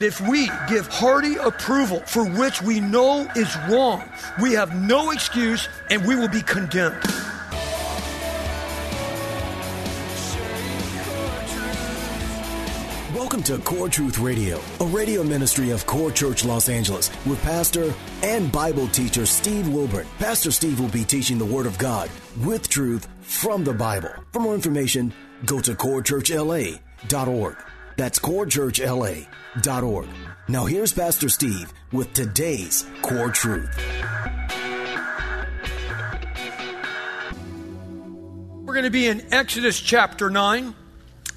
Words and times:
If 0.00 0.18
we 0.26 0.50
give 0.66 0.86
hearty 0.86 1.36
approval 1.36 2.00
for 2.06 2.24
which 2.24 2.62
we 2.62 2.80
know 2.80 3.30
is 3.36 3.54
wrong, 3.68 4.02
we 4.40 4.54
have 4.54 4.74
no 4.74 5.10
excuse 5.10 5.68
and 5.90 6.02
we 6.06 6.16
will 6.16 6.26
be 6.26 6.40
condemned. 6.40 7.02
Welcome 13.14 13.42
to 13.42 13.58
Core 13.58 13.90
Truth 13.90 14.18
Radio, 14.20 14.58
a 14.80 14.86
radio 14.86 15.22
ministry 15.22 15.68
of 15.68 15.84
Core 15.84 16.10
Church 16.10 16.46
Los 16.46 16.70
Angeles 16.70 17.10
with 17.26 17.42
pastor 17.42 17.92
and 18.22 18.50
Bible 18.50 18.88
teacher 18.88 19.26
Steve 19.26 19.68
Wilburn. 19.68 20.06
Pastor 20.18 20.50
Steve 20.50 20.80
will 20.80 20.88
be 20.88 21.04
teaching 21.04 21.36
the 21.36 21.44
Word 21.44 21.66
of 21.66 21.76
God 21.76 22.08
with 22.42 22.70
truth 22.70 23.06
from 23.20 23.64
the 23.64 23.74
Bible. 23.74 24.14
For 24.32 24.40
more 24.40 24.54
information, 24.54 25.12
go 25.44 25.60
to 25.60 25.74
corechurchla.org. 25.74 27.56
That's 28.00 28.18
corechurchla.org. 28.18 30.08
Now 30.48 30.64
here's 30.64 30.90
Pastor 30.90 31.28
Steve 31.28 31.70
with 31.92 32.10
today's 32.14 32.86
Core 33.02 33.28
Truth. 33.28 33.78
We're 38.64 38.72
going 38.72 38.84
to 38.84 38.90
be 38.90 39.06
in 39.06 39.34
Exodus 39.34 39.78
chapter 39.78 40.30
9. 40.30 40.74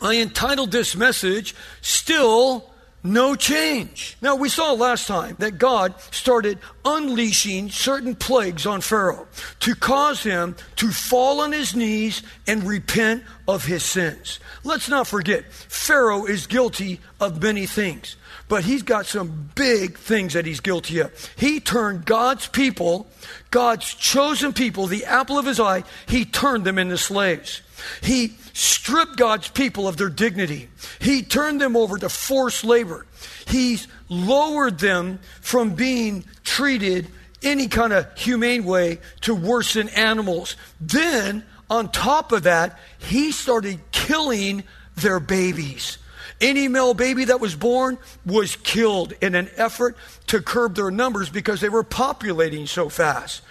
I 0.01 0.15
entitled 0.15 0.71
this 0.71 0.95
message, 0.95 1.53
Still 1.81 2.72
No 3.05 3.35
Change. 3.35 4.15
Now, 4.21 4.35
we 4.35 4.47
saw 4.47 4.71
last 4.71 5.07
time 5.07 5.35
that 5.39 5.57
God 5.57 5.99
started 6.11 6.57
unleashing 6.85 7.69
certain 7.69 8.15
plagues 8.15 8.65
on 8.65 8.79
Pharaoh 8.79 9.27
to 9.59 9.75
cause 9.75 10.23
him 10.23 10.55
to 10.77 10.89
fall 10.89 11.41
on 11.41 11.51
his 11.51 11.75
knees 11.75 12.23
and 12.47 12.63
repent 12.63 13.23
of 13.45 13.65
his 13.65 13.83
sins. 13.83 14.39
Let's 14.63 14.87
not 14.87 15.07
forget, 15.07 15.51
Pharaoh 15.51 16.23
is 16.25 16.47
guilty 16.47 17.01
of 17.19 17.41
many 17.41 17.65
things, 17.65 18.15
but 18.47 18.63
he's 18.63 18.83
got 18.83 19.05
some 19.05 19.49
big 19.53 19.97
things 19.97 20.31
that 20.31 20.45
he's 20.45 20.61
guilty 20.61 20.99
of. 20.99 21.11
He 21.35 21.59
turned 21.59 22.05
God's 22.05 22.47
people, 22.47 23.07
God's 23.51 23.93
chosen 23.93 24.53
people, 24.53 24.88
the 24.88 25.03
apple 25.03 25.38
of 25.38 25.45
his 25.45 25.59
eye, 25.59 25.83
he 26.07 26.23
turned 26.23 26.63
them 26.63 26.77
into 26.77 26.97
slaves. 26.97 27.61
He 28.01 28.35
stripped 28.53 29.17
God's 29.17 29.49
people 29.49 29.87
of 29.87 29.97
their 29.97 30.09
dignity. 30.09 30.69
He 30.99 31.23
turned 31.23 31.61
them 31.61 31.75
over 31.75 31.97
to 31.97 32.09
forced 32.09 32.63
labor. 32.63 33.05
He 33.47 33.79
lowered 34.09 34.79
them 34.79 35.19
from 35.41 35.75
being 35.75 36.25
treated 36.43 37.07
any 37.41 37.67
kind 37.67 37.93
of 37.93 38.07
humane 38.17 38.63
way 38.63 38.99
to 39.21 39.35
worse 39.35 39.73
than 39.73 39.89
animals. 39.89 40.55
Then, 40.79 41.45
on 41.69 41.91
top 41.91 42.31
of 42.31 42.43
that, 42.43 42.79
he 42.99 43.31
started 43.31 43.79
killing 43.91 44.63
their 44.95 45.19
babies. 45.19 45.97
Any 46.41 46.67
male 46.67 46.93
baby 46.93 47.25
that 47.25 47.39
was 47.39 47.55
born 47.55 47.97
was 48.25 48.55
killed 48.57 49.13
in 49.21 49.35
an 49.35 49.49
effort 49.55 49.95
to 50.27 50.41
curb 50.41 50.75
their 50.75 50.91
numbers 50.91 51.29
because 51.29 51.61
they 51.61 51.69
were 51.69 51.83
populating 51.83 52.67
so 52.67 52.89
fast. 52.89 53.41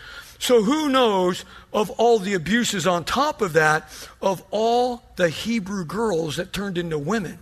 So, 0.43 0.61
who 0.61 0.89
knows 0.89 1.45
of 1.73 1.89
all 1.91 2.19
the 2.19 2.35
abuses 2.35 2.85
on 2.85 3.05
top 3.05 3.43
of 3.43 3.53
that, 3.53 3.89
of 4.21 4.43
all 4.51 5.05
the 5.15 5.29
Hebrew 5.29 5.85
girls 5.85 6.35
that 6.35 6.53
turned 6.53 6.77
into 6.79 6.99
women? 6.99 7.39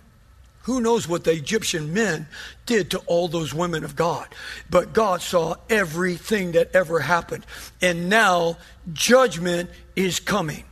Who 0.65 0.81
knows 0.81 1.07
what 1.07 1.23
the 1.23 1.31
Egyptian 1.31 1.95
men 1.95 2.27
did 2.67 2.91
to 2.91 2.99
all 3.07 3.27
those 3.27 3.55
women 3.55 3.83
of 3.83 3.95
God? 3.95 4.27
But 4.69 4.93
God 4.93 5.23
saw 5.23 5.55
everything 5.67 6.51
that 6.51 6.75
ever 6.75 6.99
happened. 6.99 7.43
And 7.81 8.07
now 8.07 8.57
judgment 8.93 9.71
is 9.95 10.19
coming. 10.19 10.63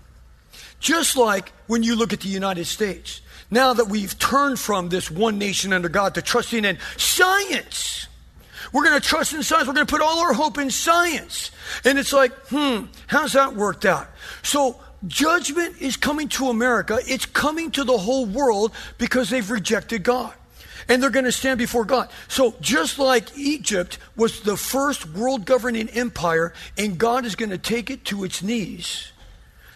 Just 0.79 1.17
like 1.17 1.51
when 1.65 1.81
you 1.81 1.95
look 1.95 2.13
at 2.13 2.19
the 2.19 2.29
United 2.29 2.65
States, 2.65 3.21
now 3.49 3.73
that 3.73 3.87
we've 3.87 4.19
turned 4.19 4.59
from 4.59 4.89
this 4.89 5.09
one 5.09 5.39
nation 5.39 5.73
under 5.73 5.89
God 5.89 6.13
to 6.13 6.21
trusting 6.21 6.63
in 6.63 6.77
science. 6.95 8.05
We're 8.71 8.83
going 8.83 8.99
to 8.99 9.05
trust 9.05 9.33
in 9.33 9.43
science. 9.43 9.67
We're 9.67 9.73
going 9.73 9.87
to 9.87 9.91
put 9.91 10.01
all 10.01 10.19
our 10.19 10.33
hope 10.33 10.57
in 10.57 10.69
science. 10.69 11.51
And 11.85 11.97
it's 11.97 12.13
like, 12.13 12.33
hmm, 12.47 12.85
how's 13.07 13.33
that 13.33 13.55
worked 13.55 13.85
out? 13.85 14.07
So 14.43 14.79
judgment 15.07 15.81
is 15.81 15.97
coming 15.97 16.27
to 16.29 16.49
America. 16.49 16.99
It's 17.07 17.25
coming 17.25 17.71
to 17.71 17.83
the 17.83 17.97
whole 17.97 18.25
world 18.25 18.73
because 18.97 19.29
they've 19.29 19.49
rejected 19.49 20.03
God. 20.03 20.33
And 20.87 21.03
they're 21.03 21.11
going 21.11 21.25
to 21.25 21.31
stand 21.31 21.59
before 21.59 21.85
God. 21.85 22.09
So 22.27 22.55
just 22.61 22.97
like 22.97 23.37
Egypt 23.37 23.99
was 24.15 24.41
the 24.41 24.57
first 24.57 25.07
world 25.09 25.45
governing 25.45 25.87
empire, 25.89 26.53
and 26.77 26.97
God 26.97 27.25
is 27.25 27.35
going 27.35 27.51
to 27.51 27.59
take 27.59 27.91
it 27.91 28.05
to 28.05 28.23
its 28.23 28.41
knees, 28.41 29.11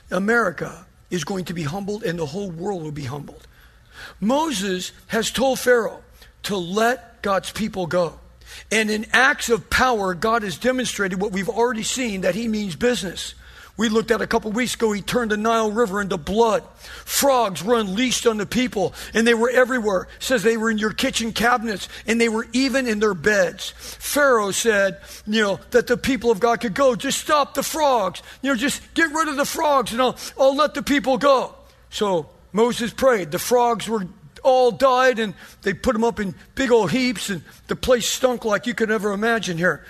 America 0.09 0.85
is 1.11 1.23
going 1.23 1.45
to 1.45 1.53
be 1.53 1.63
humbled 1.63 2.03
and 2.03 2.17
the 2.17 2.25
whole 2.25 2.49
world 2.49 2.81
will 2.81 2.91
be 2.91 3.05
humbled. 3.05 3.47
Moses 4.19 4.91
has 5.07 5.29
told 5.29 5.59
Pharaoh 5.59 6.01
to 6.43 6.57
let 6.57 7.21
God's 7.21 7.51
people 7.51 7.85
go. 7.85 8.19
And 8.71 8.89
in 8.89 9.05
acts 9.13 9.49
of 9.49 9.69
power, 9.69 10.13
God 10.13 10.43
has 10.43 10.57
demonstrated 10.57 11.19
what 11.19 11.31
we've 11.31 11.49
already 11.49 11.83
seen 11.83 12.21
that 12.21 12.35
He 12.35 12.47
means 12.47 12.75
business. 12.75 13.35
We 13.75 13.89
looked 13.89 14.11
at 14.11 14.21
a 14.21 14.27
couple 14.27 14.51
weeks 14.51 14.75
ago, 14.75 14.91
He 14.91 15.01
turned 15.01 15.31
the 15.31 15.37
Nile 15.37 15.71
River 15.71 15.99
into 15.99 16.17
blood. 16.17 16.63
Frogs 17.05 17.63
were 17.63 17.79
unleashed 17.79 18.27
on 18.27 18.37
the 18.37 18.45
people, 18.45 18.93
and 19.15 19.25
they 19.25 19.33
were 19.33 19.49
everywhere. 19.49 20.03
It 20.03 20.23
says 20.23 20.43
they 20.43 20.57
were 20.57 20.69
in 20.69 20.77
your 20.77 20.93
kitchen 20.93 21.33
cabinets, 21.33 21.89
and 22.05 22.21
they 22.21 22.29
were 22.29 22.45
even 22.53 22.87
in 22.87 22.99
their 22.99 23.15
beds. 23.15 23.73
Pharaoh 23.75 24.51
said, 24.51 24.99
you 25.25 25.41
know, 25.41 25.59
that 25.71 25.87
the 25.87 25.97
people 25.97 26.29
of 26.29 26.39
God 26.39 26.61
could 26.61 26.75
go. 26.75 26.95
Just 26.95 27.19
stop 27.19 27.55
the 27.55 27.63
frogs. 27.63 28.21
You 28.43 28.51
know, 28.51 28.55
just 28.55 28.81
get 28.93 29.11
rid 29.11 29.27
of 29.27 29.37
the 29.37 29.45
frogs, 29.45 29.91
and 29.91 30.01
I'll, 30.01 30.17
I'll 30.39 30.55
let 30.55 30.75
the 30.75 30.83
people 30.83 31.17
go. 31.17 31.55
So 31.89 32.29
Moses 32.51 32.93
prayed. 32.93 33.31
The 33.31 33.39
frogs 33.39 33.89
were 33.89 34.07
all 34.43 34.71
died 34.71 35.19
and 35.19 35.33
they 35.61 35.73
put 35.73 35.93
them 35.93 36.03
up 36.03 36.19
in 36.19 36.35
big 36.55 36.71
old 36.71 36.91
heaps 36.91 37.29
and 37.29 37.41
the 37.67 37.75
place 37.75 38.07
stunk 38.07 38.45
like 38.45 38.67
you 38.67 38.73
could 38.73 38.89
never 38.89 39.11
imagine 39.11 39.57
here. 39.57 39.83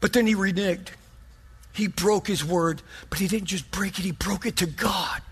But 0.00 0.12
then 0.12 0.26
he 0.26 0.34
reneged. 0.34 0.88
He 1.72 1.88
broke 1.88 2.26
his 2.26 2.44
word, 2.44 2.82
but 3.10 3.18
he 3.18 3.26
didn't 3.26 3.48
just 3.48 3.70
break 3.70 3.98
it, 3.98 4.02
he 4.02 4.12
broke 4.12 4.46
it 4.46 4.56
to 4.58 4.66
God. 4.66 5.22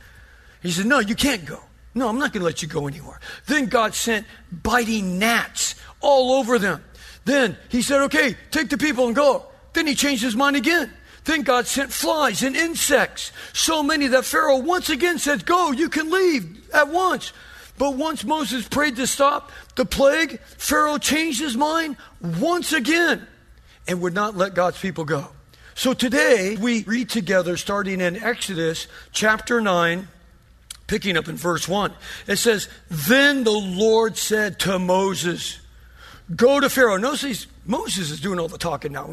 He 0.63 0.71
said, 0.71 0.87
No, 0.87 0.99
you 0.99 1.15
can't 1.15 1.45
go. 1.45 1.61
No, 1.95 2.09
I'm 2.09 2.19
not 2.19 2.33
going 2.33 2.41
to 2.41 2.47
let 2.47 2.63
you 2.63 2.69
go 2.69 2.87
anywhere. 2.87 3.21
Then 3.47 3.67
God 3.67 3.95
sent 3.95 4.27
biting 4.51 5.19
gnats 5.19 5.75
all 6.01 6.33
over 6.33 6.59
them. 6.59 6.83
Then 7.25 7.57
he 7.69 7.83
said, 7.83 8.03
Okay, 8.03 8.37
take 8.51 8.71
the 8.71 8.79
people 8.79 9.07
and 9.07 9.15
go. 9.15 9.47
Then 9.73 9.87
he 9.87 9.95
changed 9.95 10.23
his 10.23 10.37
mind 10.37 10.57
again. 10.57 10.93
Then 11.25 11.43
God 11.43 11.67
sent 11.67 11.93
flies 11.93 12.43
and 12.43 12.57
insects, 12.57 13.31
so 13.53 13.83
many 13.83 14.09
that 14.09 14.25
Pharaoh 14.25 14.59
once 14.59 14.91
again 14.91 15.19
said, 15.19 15.47
Go, 15.47 15.71
you 15.71 15.89
can 15.89 16.11
leave 16.11 16.69
at 16.75 16.89
once. 16.89 17.33
But 17.79 17.97
once 17.97 18.25
Moses 18.25 18.69
prayed 18.69 18.97
to 18.97 19.07
stop 19.07 19.51
the 19.77 19.85
plague, 19.85 20.41
Pharaoh 20.41 20.99
changed 20.99 21.41
his 21.41 21.57
mind 21.57 21.97
once 22.21 22.73
again 22.73 23.27
and 23.89 24.01
would 24.01 24.15
not 24.15 24.37
let 24.37 24.55
God's 24.55 24.79
people 24.79 25.05
go. 25.05 25.29
So 25.75 25.95
today 25.95 26.57
we 26.61 26.85
read 26.85 27.09
together, 27.09 27.57
starting 27.57 28.01
in 28.01 28.17
Exodus 28.17 28.87
chapter 29.11 29.61
9, 29.61 30.07
picking 30.87 31.17
up 31.17 31.29
in 31.29 31.37
verse 31.37 31.67
1. 31.67 31.93
It 32.27 32.37
says, 32.37 32.69
Then 32.91 33.45
the 33.45 33.51
Lord 33.51 34.17
said 34.19 34.59
to 34.61 34.79
Moses, 34.79 35.59
Go 36.37 36.61
to 36.61 36.71
Pharaoh. 36.71 36.99
Notice 36.99 37.47
Moses 37.65 38.11
is 38.11 38.21
doing 38.21 38.39
all 38.39 38.49
the 38.49 38.59
talking 38.59 38.93
now. 38.93 39.13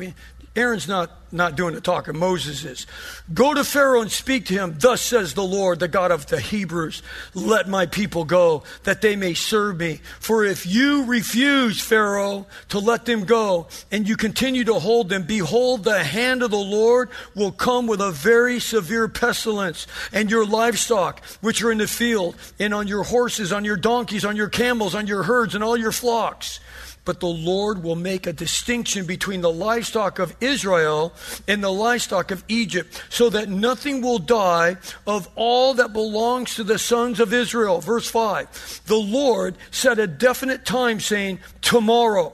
Aaron's 0.59 0.89
not, 0.89 1.09
not 1.31 1.55
doing 1.55 1.73
the 1.73 1.79
talking, 1.79 2.17
Moses 2.17 2.65
is. 2.65 2.85
Go 3.33 3.53
to 3.53 3.63
Pharaoh 3.63 4.01
and 4.01 4.11
speak 4.11 4.45
to 4.47 4.53
him. 4.53 4.75
Thus 4.77 5.01
says 5.01 5.33
the 5.33 5.43
Lord, 5.43 5.79
the 5.79 5.87
God 5.87 6.11
of 6.11 6.27
the 6.27 6.39
Hebrews, 6.39 7.01
let 7.33 7.69
my 7.69 7.85
people 7.85 8.25
go, 8.25 8.63
that 8.83 9.01
they 9.01 9.15
may 9.15 9.33
serve 9.33 9.77
me. 9.77 10.01
For 10.19 10.43
if 10.43 10.65
you 10.65 11.05
refuse, 11.05 11.79
Pharaoh, 11.79 12.45
to 12.69 12.79
let 12.79 13.05
them 13.05 13.23
go, 13.23 13.67
and 13.89 14.07
you 14.07 14.17
continue 14.17 14.65
to 14.65 14.73
hold 14.73 15.07
them, 15.07 15.23
behold, 15.23 15.85
the 15.85 16.03
hand 16.03 16.43
of 16.43 16.51
the 16.51 16.57
Lord 16.57 17.09
will 17.35 17.53
come 17.53 17.87
with 17.87 18.01
a 18.01 18.11
very 18.11 18.59
severe 18.59 19.07
pestilence, 19.07 19.87
and 20.11 20.29
your 20.29 20.45
livestock, 20.45 21.23
which 21.39 21.63
are 21.63 21.71
in 21.71 21.77
the 21.77 21.87
field, 21.87 22.35
and 22.59 22.73
on 22.73 22.87
your 22.87 23.03
horses, 23.03 23.53
on 23.53 23.63
your 23.63 23.77
donkeys, 23.77 24.25
on 24.25 24.35
your 24.35 24.49
camels, 24.49 24.93
on 24.93 25.07
your 25.07 25.23
herds, 25.23 25.55
and 25.55 25.63
all 25.63 25.77
your 25.77 25.93
flocks 25.93 26.59
But 27.05 27.19
the 27.19 27.27
Lord 27.27 27.83
will 27.83 27.95
make 27.95 28.27
a 28.27 28.33
distinction 28.33 29.05
between 29.05 29.41
the 29.41 29.51
livestock 29.51 30.19
of 30.19 30.35
Israel 30.41 31.13
and 31.47 31.63
the 31.63 31.71
livestock 31.71 32.31
of 32.31 32.43
Egypt, 32.47 33.03
so 33.09 33.29
that 33.29 33.49
nothing 33.49 34.01
will 34.01 34.19
die 34.19 34.77
of 35.07 35.27
all 35.35 35.73
that 35.75 35.93
belongs 35.93 36.55
to 36.55 36.63
the 36.63 36.79
sons 36.79 37.19
of 37.19 37.33
Israel. 37.33 37.81
Verse 37.81 38.09
5 38.09 38.81
The 38.85 38.95
Lord 38.95 39.55
set 39.71 39.99
a 39.99 40.07
definite 40.07 40.65
time, 40.65 40.99
saying, 40.99 41.39
Tomorrow 41.61 42.33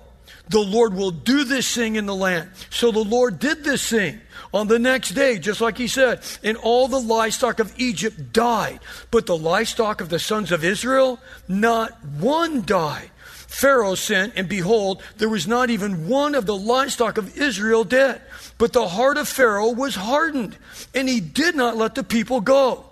the 0.50 0.59
Lord 0.59 0.94
will 0.94 1.11
do 1.11 1.44
this 1.44 1.73
thing 1.73 1.95
in 1.95 2.06
the 2.06 2.15
land. 2.15 2.50
So 2.69 2.91
the 2.91 3.00
Lord 3.00 3.39
did 3.39 3.63
this 3.63 3.89
thing 3.89 4.21
on 4.53 4.68
the 4.68 4.79
next 4.79 5.11
day, 5.11 5.39
just 5.39 5.59
like 5.59 5.77
he 5.77 5.88
said, 5.88 6.21
and 6.44 6.57
all 6.57 6.88
the 6.88 7.00
livestock 7.00 7.59
of 7.59 7.73
Egypt 7.77 8.31
died. 8.31 8.79
But 9.11 9.25
the 9.25 9.38
livestock 9.38 10.01
of 10.01 10.09
the 10.09 10.19
sons 10.19 10.51
of 10.51 10.63
Israel, 10.63 11.19
not 11.47 12.03
one 12.06 12.61
died. 12.63 13.11
Pharaoh 13.56 13.96
sent, 13.96 14.34
and 14.36 14.50
behold, 14.50 15.02
there 15.18 15.30
was 15.30 15.48
not 15.48 15.69
even 15.69 16.10
one 16.10 16.36
of 16.36 16.46
the 16.46 16.57
livestock 16.57 17.18
of 17.18 17.38
Israel 17.38 17.86
dead. 17.86 18.22
But 18.57 18.74
the 18.74 18.86
heart 18.86 19.16
of 19.16 19.30
Pharaoh 19.30 19.69
was 19.69 19.96
hardened, 19.96 20.57
and 20.94 21.07
he 21.07 21.22
did 21.22 21.56
not 21.56 21.78
let 21.78 21.96
the 21.96 22.04
people 22.04 22.42
go. 22.42 22.84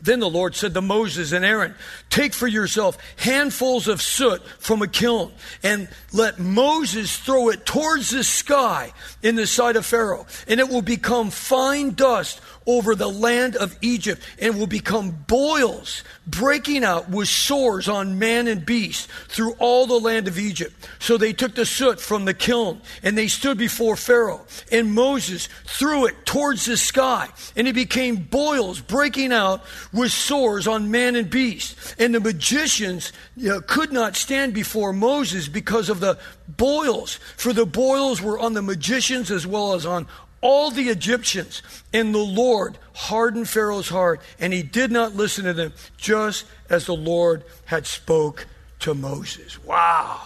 Then 0.00 0.20
the 0.20 0.30
Lord 0.30 0.54
said 0.54 0.72
to 0.74 0.80
Moses 0.80 1.32
and 1.32 1.44
Aaron, 1.44 1.74
Take 2.10 2.32
for 2.32 2.46
yourself 2.46 2.96
handfuls 3.16 3.88
of 3.88 4.00
soot 4.00 4.40
from 4.60 4.82
a 4.82 4.86
kiln, 4.86 5.32
and 5.64 5.88
let 6.12 6.38
Moses 6.38 7.16
throw 7.16 7.48
it 7.48 7.66
towards 7.66 8.10
the 8.10 8.22
sky 8.22 8.92
in 9.24 9.34
the 9.34 9.48
sight 9.48 9.74
of 9.74 9.84
Pharaoh, 9.84 10.26
and 10.46 10.60
it 10.60 10.68
will 10.68 10.80
become 10.80 11.30
fine 11.30 11.90
dust 11.90 12.40
over 12.68 12.94
the 12.94 13.08
land 13.08 13.56
of 13.56 13.76
Egypt 13.80 14.22
and 14.38 14.58
will 14.58 14.66
become 14.66 15.10
boils 15.26 16.04
breaking 16.26 16.84
out 16.84 17.08
with 17.08 17.26
sores 17.26 17.88
on 17.88 18.18
man 18.18 18.46
and 18.46 18.66
beast 18.66 19.08
through 19.28 19.54
all 19.54 19.86
the 19.86 19.98
land 19.98 20.28
of 20.28 20.38
Egypt. 20.38 20.74
So 20.98 21.16
they 21.16 21.32
took 21.32 21.54
the 21.54 21.64
soot 21.64 21.98
from 21.98 22.26
the 22.26 22.34
kiln 22.34 22.82
and 23.02 23.16
they 23.16 23.26
stood 23.26 23.56
before 23.56 23.96
Pharaoh 23.96 24.44
and 24.70 24.92
Moses 24.92 25.48
threw 25.64 26.06
it 26.06 26.26
towards 26.26 26.66
the 26.66 26.76
sky 26.76 27.28
and 27.56 27.66
it 27.66 27.74
became 27.74 28.16
boils 28.16 28.82
breaking 28.82 29.32
out 29.32 29.64
with 29.90 30.12
sores 30.12 30.68
on 30.68 30.90
man 30.90 31.16
and 31.16 31.30
beast. 31.30 31.96
And 31.98 32.14
the 32.14 32.20
magicians 32.20 33.12
you 33.34 33.48
know, 33.48 33.60
could 33.62 33.92
not 33.92 34.14
stand 34.14 34.52
before 34.52 34.92
Moses 34.92 35.48
because 35.48 35.88
of 35.88 36.00
the 36.00 36.18
boils, 36.46 37.14
for 37.36 37.54
the 37.54 37.66
boils 37.66 38.20
were 38.20 38.38
on 38.38 38.52
the 38.52 38.62
magicians 38.62 39.30
as 39.30 39.46
well 39.46 39.72
as 39.72 39.86
on 39.86 40.06
all 40.40 40.70
the 40.70 40.88
Egyptians, 40.88 41.62
and 41.92 42.14
the 42.14 42.18
Lord 42.18 42.78
hardened 42.94 43.48
Pharaoh's 43.48 43.88
heart, 43.88 44.20
and 44.38 44.52
he 44.52 44.62
did 44.62 44.90
not 44.90 45.14
listen 45.14 45.44
to 45.44 45.52
them, 45.52 45.72
just 45.96 46.46
as 46.70 46.86
the 46.86 46.94
Lord 46.94 47.44
had 47.64 47.86
spoke 47.86 48.46
to 48.80 48.94
Moses. 48.94 49.62
Wow. 49.64 50.20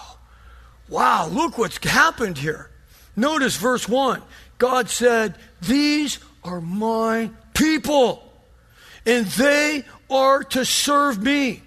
Wow, 0.88 1.28
look 1.28 1.56
what's 1.56 1.78
happened 1.84 2.38
here. 2.38 2.68
Notice 3.16 3.56
verse 3.56 3.88
1. 3.88 4.22
God 4.58 4.90
said, 4.90 5.36
These 5.62 6.18
are 6.44 6.60
my 6.60 7.30
people, 7.54 8.30
and 9.06 9.26
they 9.26 9.84
are 10.10 10.44
to 10.44 10.64
serve 10.64 11.22
me. 11.22 11.62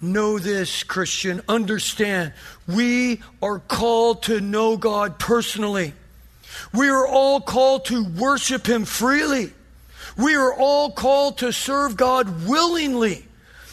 Know 0.00 0.38
this, 0.38 0.82
Christian. 0.82 1.42
Understand. 1.48 2.32
We 2.66 3.22
are 3.40 3.58
called 3.58 4.24
to 4.24 4.40
know 4.40 4.76
God 4.76 5.18
personally. 5.18 5.94
We 6.72 6.88
are 6.88 7.06
all 7.06 7.40
called 7.40 7.86
to 7.86 8.04
worship 8.04 8.66
Him 8.66 8.84
freely. 8.84 9.52
We 10.16 10.34
are 10.34 10.54
all 10.54 10.92
called 10.92 11.38
to 11.38 11.52
serve 11.52 11.96
God 11.96 12.46
willingly. 12.46 13.26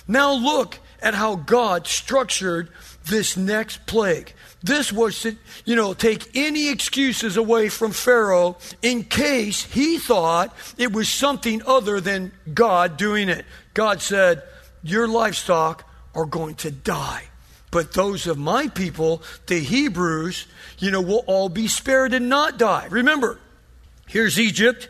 Now 0.07 0.33
look 0.33 0.79
at 1.01 1.13
how 1.13 1.35
God 1.35 1.87
structured 1.87 2.69
this 3.05 3.35
next 3.35 3.85
plague. 3.85 4.33
This 4.63 4.93
was 4.93 5.21
to, 5.21 5.35
you 5.65 5.75
know, 5.75 5.93
take 5.93 6.35
any 6.35 6.69
excuses 6.69 7.35
away 7.35 7.69
from 7.69 7.91
Pharaoh 7.91 8.57
in 8.81 9.03
case 9.03 9.63
he 9.63 9.97
thought 9.97 10.55
it 10.77 10.93
was 10.93 11.09
something 11.09 11.61
other 11.65 11.99
than 11.99 12.31
God 12.53 12.97
doing 12.97 13.29
it. 13.29 13.45
God 13.73 14.01
said, 14.01 14.43
Your 14.83 15.07
livestock 15.07 15.89
are 16.13 16.25
going 16.25 16.55
to 16.55 16.69
die. 16.69 17.23
But 17.71 17.93
those 17.93 18.27
of 18.27 18.37
my 18.37 18.67
people, 18.67 19.23
the 19.47 19.59
Hebrews, 19.59 20.45
you 20.77 20.91
know, 20.91 21.01
will 21.01 21.23
all 21.25 21.47
be 21.47 21.67
spared 21.67 22.13
and 22.13 22.27
not 22.27 22.59
die. 22.59 22.87
Remember, 22.89 23.39
here's 24.07 24.39
Egypt. 24.39 24.89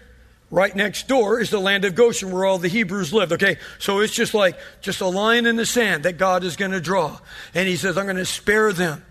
Right 0.50 0.76
next 0.76 1.08
door 1.08 1.40
is 1.40 1.50
the 1.50 1.60
land 1.60 1.86
of 1.86 1.96
Goshen 1.96 2.32
where 2.32 2.44
all 2.44 2.58
the 2.58 2.68
Hebrews 2.68 3.14
lived. 3.14 3.32
Okay, 3.32 3.58
so 3.80 4.00
it's 4.00 4.14
just 4.14 4.34
like 4.34 4.60
just 4.82 5.00
a 5.00 5.08
line 5.08 5.46
in 5.46 5.56
the 5.56 5.66
sand 5.66 6.04
that 6.04 6.18
God 6.18 6.44
is 6.44 6.58
going 6.58 6.72
to 6.72 6.82
draw. 6.82 7.20
And 7.54 7.70
he 7.70 7.78
says, 7.78 7.98
I'm 7.98 8.06
going 8.06 8.18
to 8.18 8.26
spare 8.26 8.74
them. 8.74 9.06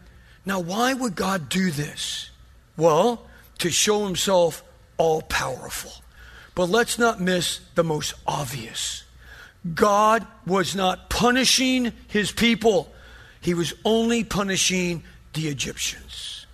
Now, 0.45 0.61
why 0.61 0.93
would 0.93 1.15
God 1.15 1.49
do 1.49 1.71
this? 1.71 2.31
Well, 2.77 3.27
to 3.59 3.71
show 3.71 4.05
himself 4.05 4.63
all 4.99 5.23
powerful. 5.23 5.93
But 6.55 6.69
let's 6.69 6.99
not 6.99 7.21
miss 7.21 7.61
the 7.75 7.85
most 7.85 8.15
obvious. 8.27 9.05
God 9.75 10.27
was 10.47 10.75
not 10.75 11.09
punishing 11.09 11.93
his 12.09 12.33
people 12.33 12.93
he 13.41 13.55
was 13.55 13.75
only 13.85 14.25
punishing 14.25 15.03
the 15.35 15.49
Egyptians. 15.49 16.47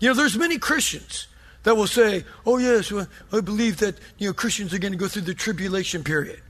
You 0.00 0.08
know, 0.08 0.14
there's 0.14 0.36
many 0.36 0.58
Christians 0.58 1.28
that 1.62 1.76
will 1.76 1.86
say, 1.86 2.24
oh, 2.44 2.58
yes, 2.58 2.90
well, 2.90 3.06
I 3.32 3.40
believe 3.40 3.78
that, 3.78 3.96
you 4.18 4.28
know, 4.28 4.32
Christians 4.32 4.74
are 4.74 4.78
going 4.78 4.92
to 4.92 4.98
go 4.98 5.08
through 5.08 5.22
the 5.22 5.34
tribulation 5.34 6.02
period. 6.02 6.40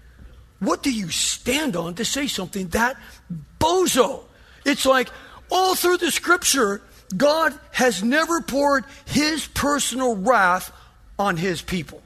What 0.60 0.82
do 0.82 0.92
you 0.92 1.10
stand 1.10 1.76
on 1.76 1.94
to 1.96 2.04
say 2.04 2.28
something 2.28 2.68
that 2.68 2.96
bozo? 3.58 4.24
It's 4.64 4.86
like 4.86 5.08
all 5.50 5.74
through 5.74 5.98
the 5.98 6.10
scripture, 6.10 6.80
God 7.16 7.52
has 7.72 8.02
never 8.02 8.40
poured 8.40 8.84
his 9.04 9.46
personal 9.48 10.16
wrath 10.16 10.72
on 11.18 11.36
his 11.36 11.60
people. 11.60 12.00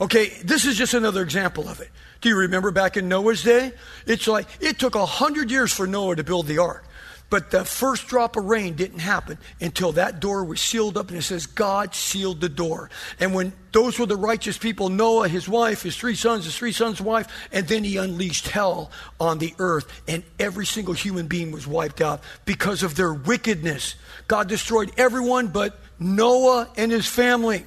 Okay, 0.00 0.30
this 0.42 0.64
is 0.64 0.76
just 0.76 0.94
another 0.94 1.22
example 1.22 1.68
of 1.68 1.80
it. 1.80 1.90
Do 2.22 2.28
you 2.28 2.36
remember 2.36 2.70
back 2.70 2.96
in 2.96 3.08
Noah's 3.08 3.42
day? 3.42 3.72
It's 4.06 4.26
like 4.26 4.48
it 4.60 4.78
took 4.78 4.94
a 4.94 5.06
hundred 5.06 5.50
years 5.50 5.72
for 5.72 5.86
Noah 5.86 6.16
to 6.16 6.24
build 6.24 6.46
the 6.46 6.58
ark. 6.58 6.84
But 7.32 7.50
the 7.50 7.64
first 7.64 8.08
drop 8.08 8.36
of 8.36 8.44
rain 8.44 8.74
didn't 8.74 8.98
happen 8.98 9.38
until 9.58 9.92
that 9.92 10.20
door 10.20 10.44
was 10.44 10.60
sealed 10.60 10.98
up, 10.98 11.08
and 11.08 11.16
it 11.16 11.22
says 11.22 11.46
God 11.46 11.94
sealed 11.94 12.42
the 12.42 12.48
door. 12.50 12.90
And 13.18 13.32
when 13.32 13.54
those 13.72 13.98
were 13.98 14.04
the 14.04 14.18
righteous 14.18 14.58
people 14.58 14.90
Noah, 14.90 15.28
his 15.28 15.48
wife, 15.48 15.80
his 15.80 15.96
three 15.96 16.14
sons, 16.14 16.44
his 16.44 16.54
three 16.54 16.72
sons' 16.72 17.00
wife, 17.00 17.26
and 17.50 17.66
then 17.66 17.84
he 17.84 17.96
unleashed 17.96 18.48
hell 18.48 18.90
on 19.18 19.38
the 19.38 19.54
earth, 19.58 19.86
and 20.06 20.24
every 20.38 20.66
single 20.66 20.92
human 20.92 21.26
being 21.26 21.52
was 21.52 21.66
wiped 21.66 22.02
out 22.02 22.22
because 22.44 22.82
of 22.82 22.96
their 22.96 23.14
wickedness. 23.14 23.94
God 24.28 24.46
destroyed 24.46 24.92
everyone 24.98 25.48
but 25.48 25.80
Noah 25.98 26.68
and 26.76 26.92
his 26.92 27.06
family. 27.06 27.64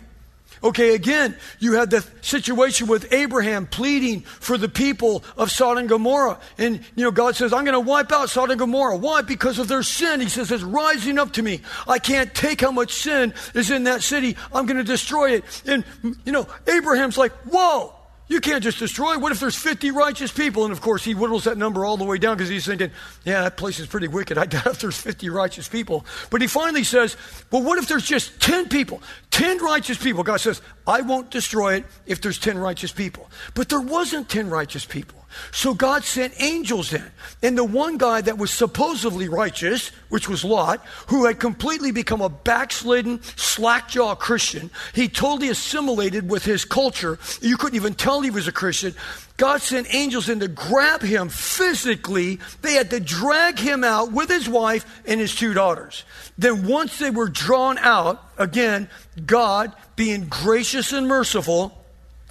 Okay, 0.65 0.95
again, 0.95 1.37
you 1.59 1.73
had 1.73 1.91
the 1.91 2.03
situation 2.21 2.87
with 2.87 3.13
Abraham 3.13 3.67
pleading 3.67 4.21
for 4.21 4.57
the 4.57 4.67
people 4.67 5.23
of 5.37 5.51
Sodom 5.51 5.77
and 5.77 5.89
Gomorrah. 5.89 6.39
And, 6.57 6.79
you 6.95 7.03
know, 7.03 7.11
God 7.11 7.35
says, 7.35 7.53
I'm 7.53 7.65
going 7.65 7.73
to 7.75 7.79
wipe 7.79 8.11
out 8.11 8.31
Sodom 8.31 8.49
and 8.49 8.59
Gomorrah. 8.59 8.97
Why? 8.97 9.21
Because 9.21 9.59
of 9.59 9.67
their 9.67 9.83
sin. 9.83 10.21
He 10.21 10.27
says, 10.27 10.51
it's 10.51 10.63
rising 10.63 11.19
up 11.19 11.33
to 11.33 11.43
me. 11.43 11.61
I 11.87 11.99
can't 11.99 12.33
take 12.33 12.61
how 12.61 12.71
much 12.71 12.93
sin 12.93 13.35
is 13.53 13.69
in 13.69 13.83
that 13.83 14.01
city. 14.01 14.37
I'm 14.51 14.65
going 14.65 14.77
to 14.77 14.83
destroy 14.83 15.33
it. 15.33 15.43
And, 15.67 15.83
you 16.25 16.31
know, 16.31 16.47
Abraham's 16.65 17.19
like, 17.19 17.31
whoa, 17.43 17.93
you 18.27 18.39
can't 18.39 18.63
just 18.63 18.79
destroy. 18.79 19.13
It. 19.13 19.21
What 19.21 19.31
if 19.31 19.39
there's 19.39 19.55
50 19.55 19.91
righteous 19.91 20.31
people? 20.31 20.63
And 20.63 20.71
of 20.71 20.81
course, 20.81 21.03
he 21.03 21.13
whittles 21.13 21.43
that 21.43 21.57
number 21.57 21.85
all 21.85 21.95
the 21.95 22.05
way 22.05 22.17
down 22.17 22.35
because 22.37 22.49
he's 22.49 22.65
thinking, 22.65 22.89
yeah, 23.23 23.43
that 23.43 23.55
place 23.55 23.79
is 23.79 23.85
pretty 23.87 24.07
wicked. 24.07 24.37
I 24.37 24.45
doubt 24.47 24.65
if 24.65 24.79
there's 24.79 24.97
50 24.97 25.29
righteous 25.29 25.67
people. 25.67 26.05
But 26.31 26.41
he 26.41 26.47
finally 26.47 26.83
says, 26.83 27.17
well, 27.51 27.61
what 27.61 27.77
if 27.77 27.87
there's 27.87 28.05
just 28.05 28.39
10 28.41 28.69
people? 28.69 29.01
10 29.31 29.59
righteous 29.59 29.97
people. 29.97 30.23
God 30.23 30.37
says, 30.37 30.61
I 30.87 31.01
won't 31.01 31.29
destroy 31.29 31.75
it 31.75 31.85
if 32.07 32.21
there's 32.21 32.39
10 32.39 32.57
righteous 32.57 32.91
people. 32.91 33.29
But 33.53 33.69
there 33.69 33.81
wasn't 33.81 34.27
10 34.29 34.49
righteous 34.49 34.85
people. 34.85 35.24
So 35.51 35.73
God 35.73 36.03
sent 36.03 36.33
angels 36.41 36.93
in. 36.93 37.03
And 37.41 37.57
the 37.57 37.63
one 37.63 37.97
guy 37.97 38.21
that 38.21 38.37
was 38.37 38.51
supposedly 38.51 39.29
righteous, 39.29 39.89
which 40.09 40.29
was 40.29 40.43
Lot, 40.43 40.85
who 41.07 41.25
had 41.25 41.39
completely 41.39 41.91
become 41.91 42.21
a 42.21 42.29
backslidden, 42.29 43.21
slackjaw 43.35 44.15
Christian, 44.15 44.69
he 44.93 45.07
totally 45.07 45.49
assimilated 45.49 46.29
with 46.29 46.45
his 46.45 46.65
culture. 46.65 47.19
You 47.41 47.57
couldn't 47.57 47.75
even 47.75 47.93
tell 47.93 48.21
he 48.21 48.29
was 48.29 48.47
a 48.47 48.51
Christian. 48.51 48.95
God 49.37 49.61
sent 49.61 49.93
angels 49.93 50.29
in 50.29 50.39
to 50.39 50.47
grab 50.47 51.01
him 51.01 51.27
physically. 51.27 52.39
They 52.61 52.73
had 52.73 52.89
to 52.91 52.99
drag 52.99 53.59
him 53.59 53.83
out 53.83 54.11
with 54.11 54.29
his 54.29 54.47
wife 54.47 54.85
and 55.05 55.19
his 55.19 55.35
two 55.35 55.53
daughters. 55.53 56.05
Then, 56.37 56.67
once 56.67 56.99
they 56.99 57.11
were 57.11 57.27
drawn 57.27 57.77
out, 57.77 58.23
again, 58.37 58.89
God, 59.25 59.73
being 59.95 60.27
gracious 60.27 60.93
and 60.93 61.07
merciful, 61.07 61.83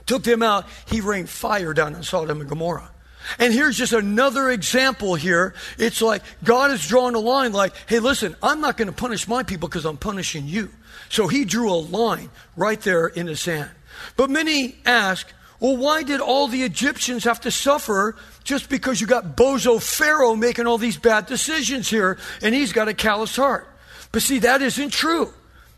took 0.07 0.23
them 0.23 0.43
out. 0.43 0.67
He 0.87 1.01
rained 1.01 1.29
fire 1.29 1.75
down 1.75 1.95
on 1.95 2.03
Sodom 2.03 2.41
and 2.41 2.49
Gomorrah. 2.49 2.91
And 3.39 3.53
here's 3.53 3.77
just 3.77 3.93
another 3.93 4.51
example 4.51 5.15
here. 5.15 5.55
It's 5.79 6.03
like 6.03 6.23
God 6.43 6.71
is 6.71 6.87
drawing 6.87 7.15
a 7.15 7.21
line 7.21 7.53
like, 7.53 7.75
hey, 7.87 7.99
listen, 7.99 8.37
I'm 8.43 8.61
not 8.61 8.77
going 8.77 8.89
to 8.89 8.95
punish 8.95 9.27
my 9.29 9.43
people 9.43 9.69
because 9.69 9.85
I'm 9.85 9.97
punishing 9.97 10.47
you. 10.47 10.71
So 11.09 11.29
he 11.29 11.45
drew 11.45 11.71
a 11.71 11.75
line 11.75 12.31
right 12.57 12.81
there 12.81 13.07
in 13.07 13.27
the 13.27 13.37
sand. 13.37 13.71
But 14.17 14.31
many 14.31 14.77
ask, 14.85 15.27
well, 15.61 15.77
why 15.77 16.03
did 16.03 16.21
all 16.21 16.49
the 16.49 16.63
Egyptians 16.63 17.25
have 17.25 17.41
to 17.43 17.51
suffer 17.51 18.17
just 18.43 18.69
because 18.69 19.01
you 19.01 19.07
got 19.07 19.37
Bozo 19.37 19.81
Pharaoh 19.81 20.35
making 20.35 20.67
all 20.67 20.79
these 20.79 20.99
bad 20.99 21.27
decisions 21.27 21.89
here 21.89 22.19
and 22.43 22.55
he's 22.55 22.73
got 22.73 22.89
a 22.89 22.95
callous 22.95 23.37
heart? 23.37 23.67
But 24.13 24.23
see, 24.23 24.41
that 24.41 24.63
isn't 24.63 24.91
true. 24.91 25.33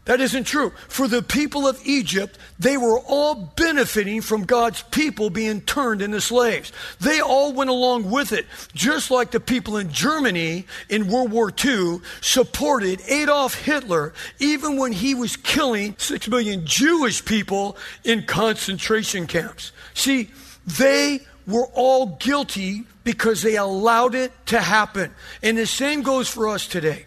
That 0.07 0.21
isn't 0.21 0.45
true. 0.45 0.71
For 0.89 1.09
the 1.09 1.21
people 1.21 1.67
of 1.67 1.81
Egypt, 1.85 2.39
they 2.61 2.77
were 2.77 3.01
all 3.01 3.35
benefiting 3.57 4.23
from 4.23 4.45
God's 4.45 4.83
people 4.83 5.31
being 5.31 5.61
turned 5.61 6.01
into 6.01 6.21
slaves. 6.21 6.73
They 7.01 7.21
all 7.21 7.53
went 7.53 7.71
along 7.71 8.09
with 8.09 8.33
it, 8.33 8.47
just 8.73 9.11
like 9.11 9.33
the 9.33 9.41
people 9.41 9.77
in 9.77 9.91
Germany 9.91 10.65
in 10.89 11.09
World 11.09 11.33
War 11.33 11.53
II 11.65 11.99
supported 12.21 13.01
Adolf 13.09 13.57
Hitler, 13.57 14.15
even 14.39 14.77
when 14.77 14.93
he 14.93 15.15
was 15.15 15.37
killing 15.37 15.97
six 15.99 16.29
million 16.29 16.65
Jewish 16.65 17.25
people 17.25 17.77
in 18.05 18.27
concentration 18.27 19.27
camps. 19.27 19.73
See, 19.95 20.31
they 20.79 21.21
were 21.49 21.67
all 21.75 22.17
guilty 22.21 22.85
because 23.03 23.43
they 23.43 23.57
allowed 23.57 24.15
it 24.15 24.33
to 24.47 24.61
happen. 24.61 25.13
And 25.43 25.59
the 25.59 25.67
same 25.67 26.03
goes 26.03 26.29
for 26.29 26.49
us 26.49 26.69
today. 26.69 27.07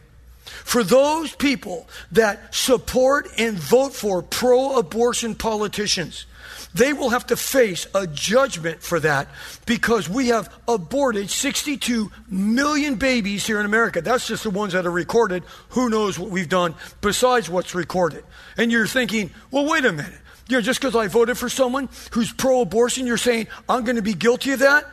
For 0.50 0.84
those 0.84 1.36
people 1.36 1.88
that 2.12 2.54
support 2.54 3.28
and 3.38 3.58
vote 3.58 3.94
for 3.94 4.22
pro 4.22 4.78
abortion 4.78 5.36
politicians, 5.36 6.26
they 6.74 6.94
will 6.94 7.10
have 7.10 7.28
to 7.28 7.36
face 7.36 7.88
a 7.96 8.06
judgment 8.06 8.84
for 8.84 9.00
that 9.00 9.28
because 9.66 10.08
we 10.08 10.28
have 10.28 10.54
aborted 10.68 11.30
62 11.30 12.12
million 12.30 12.96
babies 12.96 13.46
here 13.46 13.60
in 13.60 13.66
America. 13.66 14.02
That's 14.02 14.28
just 14.28 14.44
the 14.44 14.50
ones 14.50 14.74
that 14.74 14.86
are 14.86 14.92
recorded. 14.92 15.44
Who 15.70 15.90
knows 15.90 16.20
what 16.20 16.30
we've 16.30 16.50
done 16.50 16.76
besides 17.02 17.50
what's 17.50 17.74
recorded? 17.74 18.24
And 18.58 18.72
you're 18.72 18.88
thinking, 18.88 19.32
well, 19.50 19.66
wait 19.66 19.86
a 19.86 19.92
minute. 19.92 20.20
You 20.48 20.58
know, 20.58 20.62
just 20.62 20.80
because 20.80 20.96
I 20.96 21.08
voted 21.08 21.38
for 21.38 21.50
someone 21.50 21.90
who's 22.12 22.34
pro 22.34 22.62
abortion, 22.62 23.08
you're 23.08 23.18
saying 23.18 23.48
I'm 23.68 23.84
going 23.84 23.98
to 23.98 24.02
be 24.02 24.14
guilty 24.14 24.52
of 24.52 24.60
that? 24.60 24.86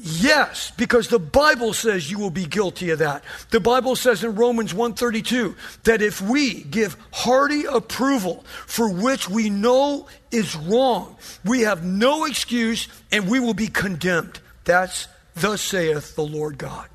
Yes, 0.00 0.70
because 0.76 1.08
the 1.08 1.18
Bible 1.18 1.72
says 1.72 2.08
you 2.08 2.20
will 2.20 2.30
be 2.30 2.46
guilty 2.46 2.90
of 2.90 3.00
that. 3.00 3.24
The 3.50 3.58
Bible 3.58 3.96
says 3.96 4.22
in 4.22 4.36
Romans 4.36 4.72
132 4.72 5.56
that 5.84 6.02
if 6.02 6.20
we 6.20 6.62
give 6.62 6.96
hearty 7.12 7.64
approval 7.64 8.44
for 8.66 8.92
which 8.92 9.28
we 9.28 9.50
know 9.50 10.06
is 10.30 10.54
wrong, 10.54 11.16
we 11.44 11.62
have 11.62 11.84
no 11.84 12.26
excuse 12.26 12.86
and 13.10 13.28
we 13.28 13.40
will 13.40 13.54
be 13.54 13.66
condemned. 13.66 14.38
That's 14.64 15.08
thus 15.34 15.60
saith 15.60 16.14
the 16.14 16.24
Lord 16.24 16.58
God. 16.58 16.88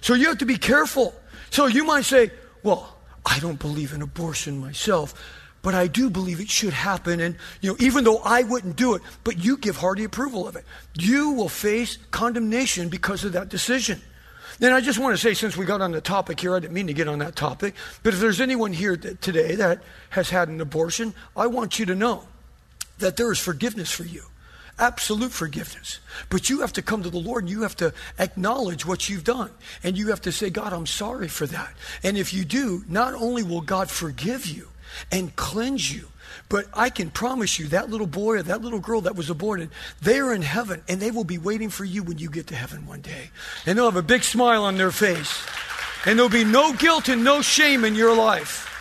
So 0.00 0.14
you 0.14 0.28
have 0.28 0.38
to 0.38 0.46
be 0.46 0.58
careful. 0.58 1.14
So 1.50 1.66
you 1.66 1.84
might 1.84 2.04
say, 2.04 2.30
well, 2.62 2.96
I 3.24 3.40
don't 3.40 3.58
believe 3.58 3.92
in 3.92 4.02
abortion 4.02 4.58
myself 4.58 5.14
but 5.66 5.74
I 5.74 5.88
do 5.88 6.10
believe 6.10 6.38
it 6.38 6.48
should 6.48 6.72
happen. 6.72 7.18
And, 7.18 7.34
you 7.60 7.68
know, 7.68 7.76
even 7.80 8.04
though 8.04 8.18
I 8.18 8.44
wouldn't 8.44 8.76
do 8.76 8.94
it, 8.94 9.02
but 9.24 9.44
you 9.44 9.56
give 9.56 9.78
hearty 9.78 10.04
approval 10.04 10.46
of 10.46 10.54
it, 10.54 10.64
you 10.94 11.32
will 11.32 11.48
face 11.48 11.98
condemnation 12.12 12.88
because 12.88 13.24
of 13.24 13.32
that 13.32 13.48
decision. 13.48 14.00
And 14.60 14.72
I 14.72 14.80
just 14.80 15.00
want 15.00 15.14
to 15.14 15.20
say, 15.20 15.34
since 15.34 15.56
we 15.56 15.66
got 15.66 15.80
on 15.80 15.90
the 15.90 16.00
topic 16.00 16.38
here, 16.38 16.54
I 16.54 16.60
didn't 16.60 16.72
mean 16.72 16.86
to 16.86 16.92
get 16.92 17.08
on 17.08 17.18
that 17.18 17.34
topic, 17.34 17.74
but 18.04 18.14
if 18.14 18.20
there's 18.20 18.40
anyone 18.40 18.72
here 18.72 18.96
today 18.96 19.56
that 19.56 19.82
has 20.10 20.30
had 20.30 20.48
an 20.48 20.60
abortion, 20.60 21.14
I 21.36 21.48
want 21.48 21.80
you 21.80 21.86
to 21.86 21.96
know 21.96 22.28
that 22.98 23.16
there 23.16 23.32
is 23.32 23.40
forgiveness 23.40 23.90
for 23.90 24.04
you 24.04 24.22
absolute 24.78 25.32
forgiveness. 25.32 26.00
But 26.28 26.50
you 26.50 26.60
have 26.60 26.74
to 26.74 26.82
come 26.82 27.02
to 27.02 27.08
the 27.08 27.18
Lord 27.18 27.44
and 27.44 27.50
you 27.50 27.62
have 27.62 27.76
to 27.76 27.94
acknowledge 28.18 28.84
what 28.84 29.08
you've 29.08 29.24
done. 29.24 29.50
And 29.82 29.96
you 29.96 30.08
have 30.08 30.20
to 30.20 30.32
say, 30.32 30.50
God, 30.50 30.74
I'm 30.74 30.86
sorry 30.86 31.28
for 31.28 31.46
that. 31.46 31.72
And 32.02 32.18
if 32.18 32.34
you 32.34 32.44
do, 32.44 32.84
not 32.86 33.14
only 33.14 33.42
will 33.42 33.62
God 33.62 33.88
forgive 33.88 34.44
you, 34.44 34.68
and 35.10 35.34
cleanse 35.36 35.94
you. 35.94 36.08
But 36.48 36.66
I 36.74 36.90
can 36.90 37.10
promise 37.10 37.58
you 37.58 37.66
that 37.68 37.90
little 37.90 38.06
boy 38.06 38.36
or 38.36 38.42
that 38.42 38.62
little 38.62 38.78
girl 38.78 39.00
that 39.02 39.16
was 39.16 39.30
aborted, 39.30 39.70
they 40.00 40.18
are 40.18 40.32
in 40.32 40.42
heaven 40.42 40.82
and 40.88 41.00
they 41.00 41.10
will 41.10 41.24
be 41.24 41.38
waiting 41.38 41.70
for 41.70 41.84
you 41.84 42.02
when 42.02 42.18
you 42.18 42.30
get 42.30 42.46
to 42.48 42.54
heaven 42.54 42.86
one 42.86 43.00
day. 43.00 43.30
And 43.64 43.76
they'll 43.76 43.86
have 43.86 43.96
a 43.96 44.02
big 44.02 44.22
smile 44.22 44.64
on 44.64 44.76
their 44.76 44.92
face. 44.92 45.44
And 46.04 46.18
there'll 46.18 46.30
be 46.30 46.44
no 46.44 46.72
guilt 46.72 47.08
and 47.08 47.24
no 47.24 47.42
shame 47.42 47.84
in 47.84 47.96
your 47.96 48.14
life. 48.14 48.72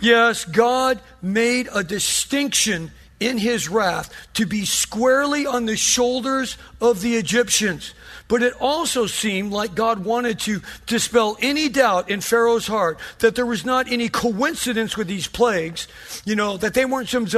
Yes, 0.00 0.44
God 0.44 1.00
made 1.22 1.68
a 1.72 1.82
distinction 1.84 2.90
in 3.20 3.38
his 3.38 3.68
wrath 3.68 4.12
to 4.34 4.44
be 4.44 4.64
squarely 4.64 5.46
on 5.46 5.64
the 5.66 5.76
shoulders 5.76 6.58
of 6.80 7.00
the 7.00 7.16
Egyptians. 7.16 7.94
But 8.32 8.42
it 8.42 8.54
also 8.62 9.04
seemed 9.04 9.52
like 9.52 9.74
God 9.74 10.06
wanted 10.06 10.40
to 10.40 10.62
dispel 10.86 11.36
any 11.42 11.68
doubt 11.68 12.08
in 12.08 12.22
Pharaoh's 12.22 12.66
heart 12.66 12.98
that 13.18 13.34
there 13.34 13.44
was 13.44 13.66
not 13.66 13.92
any 13.92 14.08
coincidence 14.08 14.96
with 14.96 15.06
these 15.06 15.26
plagues, 15.26 15.86
you 16.24 16.34
know, 16.34 16.56
that 16.56 16.72
they 16.72 16.86
weren't 16.86 17.10
some 17.10 17.28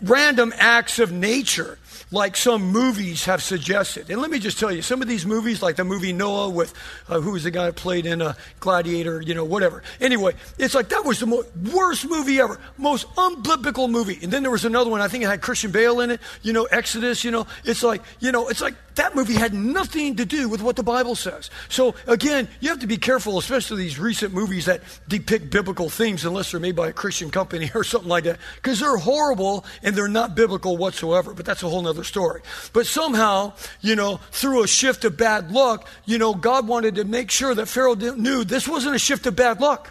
random 0.00 0.54
acts 0.56 1.00
of 1.00 1.10
nature 1.10 1.76
like 2.10 2.36
some 2.36 2.62
movies 2.62 3.24
have 3.26 3.42
suggested. 3.42 4.10
And 4.10 4.20
let 4.20 4.30
me 4.30 4.38
just 4.38 4.58
tell 4.58 4.72
you, 4.72 4.82
some 4.82 5.02
of 5.02 5.08
these 5.08 5.26
movies, 5.26 5.62
like 5.62 5.76
the 5.76 5.84
movie 5.84 6.12
Noah 6.12 6.48
with 6.48 6.74
uh, 7.08 7.20
who 7.20 7.32
was 7.32 7.44
the 7.44 7.50
guy 7.50 7.66
that 7.66 7.76
played 7.76 8.06
in 8.06 8.22
a 8.22 8.28
uh, 8.28 8.32
Gladiator, 8.60 9.20
you 9.20 9.34
know, 9.34 9.44
whatever. 9.44 9.82
Anyway, 10.00 10.34
it's 10.58 10.74
like 10.74 10.88
that 10.88 11.04
was 11.04 11.20
the 11.20 11.26
mo- 11.26 11.44
worst 11.72 12.08
movie 12.08 12.40
ever, 12.40 12.58
most 12.76 13.06
unbiblical 13.16 13.90
movie. 13.90 14.18
And 14.22 14.32
then 14.32 14.42
there 14.42 14.50
was 14.50 14.64
another 14.64 14.90
one. 14.90 15.00
I 15.00 15.08
think 15.08 15.24
it 15.24 15.26
had 15.26 15.42
Christian 15.42 15.70
Bale 15.70 16.00
in 16.00 16.10
it. 16.10 16.20
You 16.42 16.52
know, 16.52 16.64
Exodus. 16.64 17.24
You 17.24 17.30
know, 17.30 17.46
it's 17.64 17.82
like 17.82 18.02
you 18.20 18.32
know, 18.32 18.48
it's 18.48 18.60
like 18.60 18.74
that 18.98 19.14
movie 19.14 19.34
had 19.34 19.54
nothing 19.54 20.16
to 20.16 20.24
do 20.24 20.48
with 20.48 20.60
what 20.60 20.76
the 20.76 20.82
Bible 20.82 21.14
says. 21.14 21.50
So 21.68 21.94
again, 22.06 22.48
you 22.60 22.68
have 22.68 22.80
to 22.80 22.86
be 22.86 22.98
careful, 22.98 23.38
especially 23.38 23.82
these 23.82 23.98
recent 23.98 24.34
movies 24.34 24.66
that 24.66 24.82
depict 25.08 25.50
biblical 25.50 25.88
themes, 25.88 26.24
unless 26.24 26.50
they're 26.50 26.60
made 26.60 26.76
by 26.76 26.88
a 26.88 26.92
Christian 26.92 27.30
company 27.30 27.70
or 27.74 27.84
something 27.84 28.08
like 28.08 28.24
that, 28.24 28.38
because 28.56 28.80
they're 28.80 28.96
horrible 28.96 29.64
and 29.82 29.96
they're 29.96 30.08
not 30.08 30.34
biblical 30.34 30.76
whatsoever. 30.76 31.32
But 31.32 31.46
that's 31.46 31.62
a 31.62 31.68
whole 31.68 31.82
other 31.98 32.04
story. 32.04 32.40
But 32.72 32.86
somehow, 32.86 33.54
you 33.80 33.96
know, 33.96 34.20
through 34.30 34.62
a 34.62 34.68
shift 34.68 35.04
of 35.04 35.16
bad 35.16 35.50
luck, 35.50 35.88
you 36.06 36.18
know, 36.18 36.32
God 36.32 36.68
wanted 36.68 36.94
to 36.94 37.04
make 37.04 37.30
sure 37.30 37.54
that 37.54 37.66
Pharaoh 37.66 37.94
knew 37.94 38.44
this 38.44 38.68
wasn't 38.68 38.94
a 38.94 38.98
shift 38.98 39.26
of 39.26 39.34
bad 39.34 39.60
luck. 39.60 39.90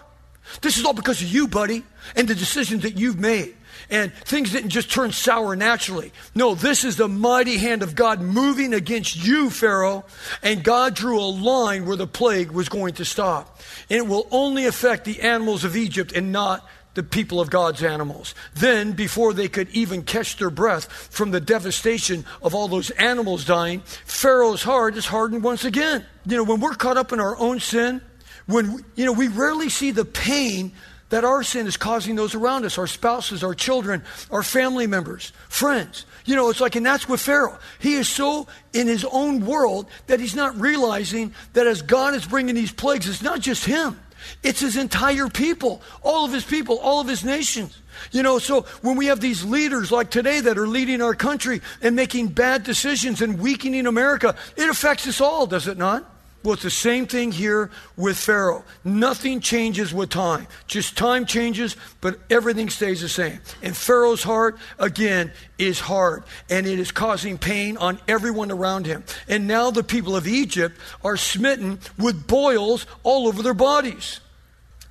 This 0.61 0.77
is 0.77 0.85
all 0.85 0.93
because 0.93 1.21
of 1.21 1.27
you, 1.27 1.47
buddy, 1.49 1.83
and 2.15 2.27
the 2.27 2.35
decisions 2.35 2.83
that 2.83 2.97
you've 2.97 3.19
made. 3.19 3.55
And 3.89 4.13
things 4.13 4.51
didn't 4.51 4.69
just 4.69 4.89
turn 4.89 5.11
sour 5.11 5.55
naturally. 5.55 6.11
No, 6.33 6.55
this 6.55 6.83
is 6.83 6.95
the 6.95 7.07
mighty 7.07 7.57
hand 7.57 7.83
of 7.83 7.95
God 7.95 8.21
moving 8.21 8.73
against 8.73 9.15
you, 9.15 9.49
Pharaoh. 9.49 10.05
And 10.41 10.63
God 10.63 10.95
drew 10.95 11.19
a 11.19 11.27
line 11.27 11.85
where 11.85 11.95
the 11.95 12.07
plague 12.07 12.51
was 12.51 12.69
going 12.69 12.95
to 12.95 13.05
stop. 13.05 13.61
And 13.89 13.97
it 13.97 14.07
will 14.07 14.27
only 14.31 14.65
affect 14.65 15.05
the 15.05 15.21
animals 15.21 15.63
of 15.63 15.75
Egypt 15.75 16.11
and 16.13 16.31
not 16.31 16.67
the 16.97 17.03
people 17.03 17.39
of 17.39 17.51
God's 17.51 17.83
animals. 17.83 18.33
Then, 18.55 18.93
before 18.93 19.31
they 19.31 19.47
could 19.47 19.69
even 19.69 20.01
catch 20.01 20.37
their 20.37 20.49
breath 20.49 20.91
from 20.91 21.29
the 21.29 21.39
devastation 21.39 22.25
of 22.41 22.55
all 22.55 22.67
those 22.67 22.89
animals 22.89 23.45
dying, 23.45 23.81
Pharaoh's 23.85 24.63
heart 24.63 24.97
is 24.97 25.05
hardened 25.05 25.43
once 25.43 25.63
again. 25.63 26.03
You 26.25 26.37
know, 26.37 26.43
when 26.43 26.59
we're 26.59 26.73
caught 26.73 26.97
up 26.97 27.13
in 27.13 27.19
our 27.19 27.37
own 27.37 27.59
sin, 27.59 28.01
when, 28.47 28.83
you 28.95 29.05
know, 29.05 29.11
we 29.11 29.27
rarely 29.27 29.69
see 29.69 29.91
the 29.91 30.05
pain 30.05 30.71
that 31.09 31.23
our 31.23 31.43
sin 31.43 31.67
is 31.67 31.77
causing 31.77 32.15
those 32.15 32.33
around 32.33 32.65
us, 32.65 32.79
our 32.79 32.87
spouses, 32.87 33.43
our 33.43 33.53
children, 33.53 34.03
our 34.31 34.41
family 34.41 34.87
members, 34.87 35.31
friends. 35.49 36.05
You 36.25 36.35
know, 36.35 36.49
it's 36.49 36.59
like, 36.59 36.75
and 36.75 36.85
that's 36.85 37.07
with 37.07 37.21
Pharaoh. 37.21 37.59
He 37.77 37.93
is 37.93 38.09
so 38.09 38.47
in 38.73 38.87
his 38.87 39.05
own 39.05 39.45
world 39.45 39.85
that 40.07 40.19
he's 40.19 40.35
not 40.35 40.59
realizing 40.59 41.31
that 41.53 41.67
as 41.67 41.83
God 41.83 42.15
is 42.15 42.25
bringing 42.25 42.55
these 42.55 42.71
plagues, 42.71 43.07
it's 43.07 43.21
not 43.21 43.39
just 43.39 43.65
him. 43.65 43.99
It's 44.43 44.59
his 44.59 44.77
entire 44.77 45.27
people, 45.27 45.81
all 46.03 46.25
of 46.25 46.33
his 46.33 46.45
people, 46.45 46.77
all 46.79 47.01
of 47.01 47.07
his 47.07 47.23
nations. 47.23 47.77
You 48.11 48.23
know, 48.23 48.39
so 48.39 48.61
when 48.81 48.95
we 48.95 49.07
have 49.07 49.19
these 49.19 49.43
leaders 49.43 49.91
like 49.91 50.09
today 50.09 50.39
that 50.41 50.57
are 50.57 50.67
leading 50.67 51.01
our 51.01 51.15
country 51.15 51.61
and 51.81 51.95
making 51.95 52.29
bad 52.29 52.63
decisions 52.63 53.21
and 53.21 53.39
weakening 53.39 53.87
America, 53.87 54.35
it 54.55 54.69
affects 54.69 55.07
us 55.07 55.19
all, 55.19 55.47
does 55.47 55.67
it 55.67 55.77
not? 55.77 56.16
Well, 56.43 56.53
it's 56.53 56.63
the 56.63 56.69
same 56.69 57.07
thing 57.07 57.31
here 57.31 57.71
with 57.95 58.17
Pharaoh. 58.17 58.63
Nothing 58.83 59.41
changes 59.41 59.93
with 59.93 60.09
time. 60.09 60.47
Just 60.67 60.97
time 60.97 61.25
changes, 61.25 61.75
but 61.99 62.19
everything 62.29 62.69
stays 62.69 63.01
the 63.01 63.09
same. 63.09 63.39
And 63.61 63.75
Pharaoh's 63.75 64.23
heart, 64.23 64.57
again, 64.79 65.31
is 65.57 65.79
hard, 65.79 66.23
and 66.49 66.65
it 66.65 66.79
is 66.79 66.91
causing 66.91 67.37
pain 67.37 67.75
on 67.77 67.99
everyone 68.07 68.51
around 68.51 68.85
him. 68.85 69.03
And 69.27 69.47
now 69.47 69.71
the 69.71 69.83
people 69.83 70.15
of 70.15 70.27
Egypt 70.27 70.79
are 71.03 71.17
smitten 71.17 71.79
with 71.97 72.27
boils 72.27 72.85
all 73.03 73.27
over 73.27 73.41
their 73.41 73.53
bodies. 73.53 74.21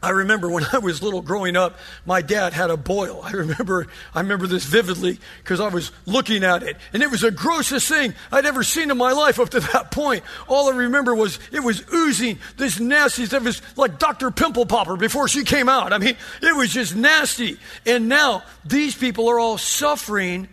I 0.03 0.11
remember 0.11 0.49
when 0.49 0.65
I 0.73 0.79
was 0.79 1.03
little 1.03 1.23
growing 1.23 1.57
up, 1.57 1.79
my 2.05 2.23
dad 2.23 2.53
had 2.53 2.71
a 2.71 2.77
boil. 2.77 3.21
I 3.23 3.33
remember, 3.33 3.87
I 4.15 4.21
remember 4.21 4.47
this 4.47 4.65
vividly 4.65 5.19
because 5.39 5.61
I 5.61 5.69
was 5.69 5.91
looking 6.05 6.45
at 6.45 6.63
it. 6.63 6.77
And 6.93 7.03
it 7.03 7.11
was 7.11 7.23
the 7.23 7.31
grossest 7.31 7.89
thing 7.89 8.15
I'd 8.31 8.47
ever 8.47 8.63
seen 8.63 8.91
in 8.91 8.99
my 8.99 9.13
life 9.13 9.41
up 9.41 9.51
to 9.51 9.61
that 9.61 9.91
point. 9.91 10.23
All 10.49 10.73
I 10.73 10.77
remember 10.77 11.15
was 11.15 11.39
it 11.53 11.61
was 11.61 11.83
oozing 11.93 12.39
this 12.57 12.79
nasty 12.79 13.27
stuff. 13.27 13.43
It 13.43 13.47
was 13.47 13.63
like 13.77 13.99
Dr. 13.99 14.31
Pimple 14.31 14.67
Popper 14.67 14.97
before 14.97 15.29
she 15.29 15.45
came 15.45 15.69
out. 15.69 15.93
I 15.93 15.99
mean, 15.99 16.17
it 16.43 16.57
was 16.57 16.71
just 16.71 16.95
nasty. 16.95 17.59
And 17.85 18.09
now 18.09 18.43
these 18.65 18.95
people 18.95 19.29
are 19.29 19.39
all 19.39 19.59
suffering 19.59 20.49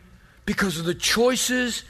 because 0.46 0.78
of 0.80 0.86
the 0.86 0.96
choices 0.96 1.84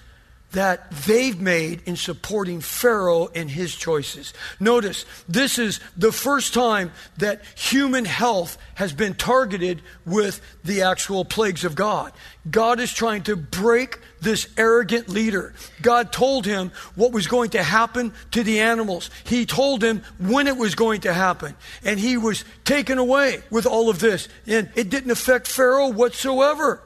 that 0.54 0.92
they've 1.06 1.40
made 1.40 1.82
in 1.86 1.96
supporting 1.96 2.62
Pharaoh 2.62 3.28
and 3.36 3.50
his 3.50 3.76
choices. 3.76 4.34
Notice, 4.60 5.06
this 5.28 5.60
is 5.60 5.80
the 5.98 6.12
first 6.12 6.54
time 6.54 6.92
that 7.18 7.44
human 7.56 8.06
health 8.06 8.58
has 8.76 8.94
been 8.94 9.16
targeted 9.16 9.82
with 10.06 10.42
the 10.64 10.84
actual 10.84 11.26
plagues 11.26 11.66
of 11.66 11.76
God. 11.76 12.14
God 12.50 12.80
is 12.80 12.94
trying 12.94 13.24
to 13.24 13.36
break 13.36 14.00
this 14.22 14.48
arrogant 14.58 15.10
leader. 15.10 15.54
God 15.82 16.12
told 16.12 16.46
him 16.46 16.72
what 16.96 17.12
was 17.12 17.28
going 17.28 17.52
to 17.52 17.64
happen 17.64 18.14
to 18.32 18.44
the 18.44 18.62
animals. 18.62 19.10
He 19.24 19.46
told 19.46 19.84
him 19.84 20.04
when 20.20 20.48
it 20.48 20.58
was 20.58 20.76
going 20.76 21.02
to 21.02 21.14
happen. 21.14 21.56
And 21.84 22.00
he 22.00 22.16
was 22.18 22.46
taken 22.64 22.98
away 23.00 23.42
with 23.50 23.66
all 23.66 23.90
of 23.90 24.00
this. 24.00 24.30
And 24.46 24.70
it 24.76 24.90
didn't 24.90 25.12
affect 25.12 25.48
Pharaoh 25.48 25.90
whatsoever. 25.90 26.82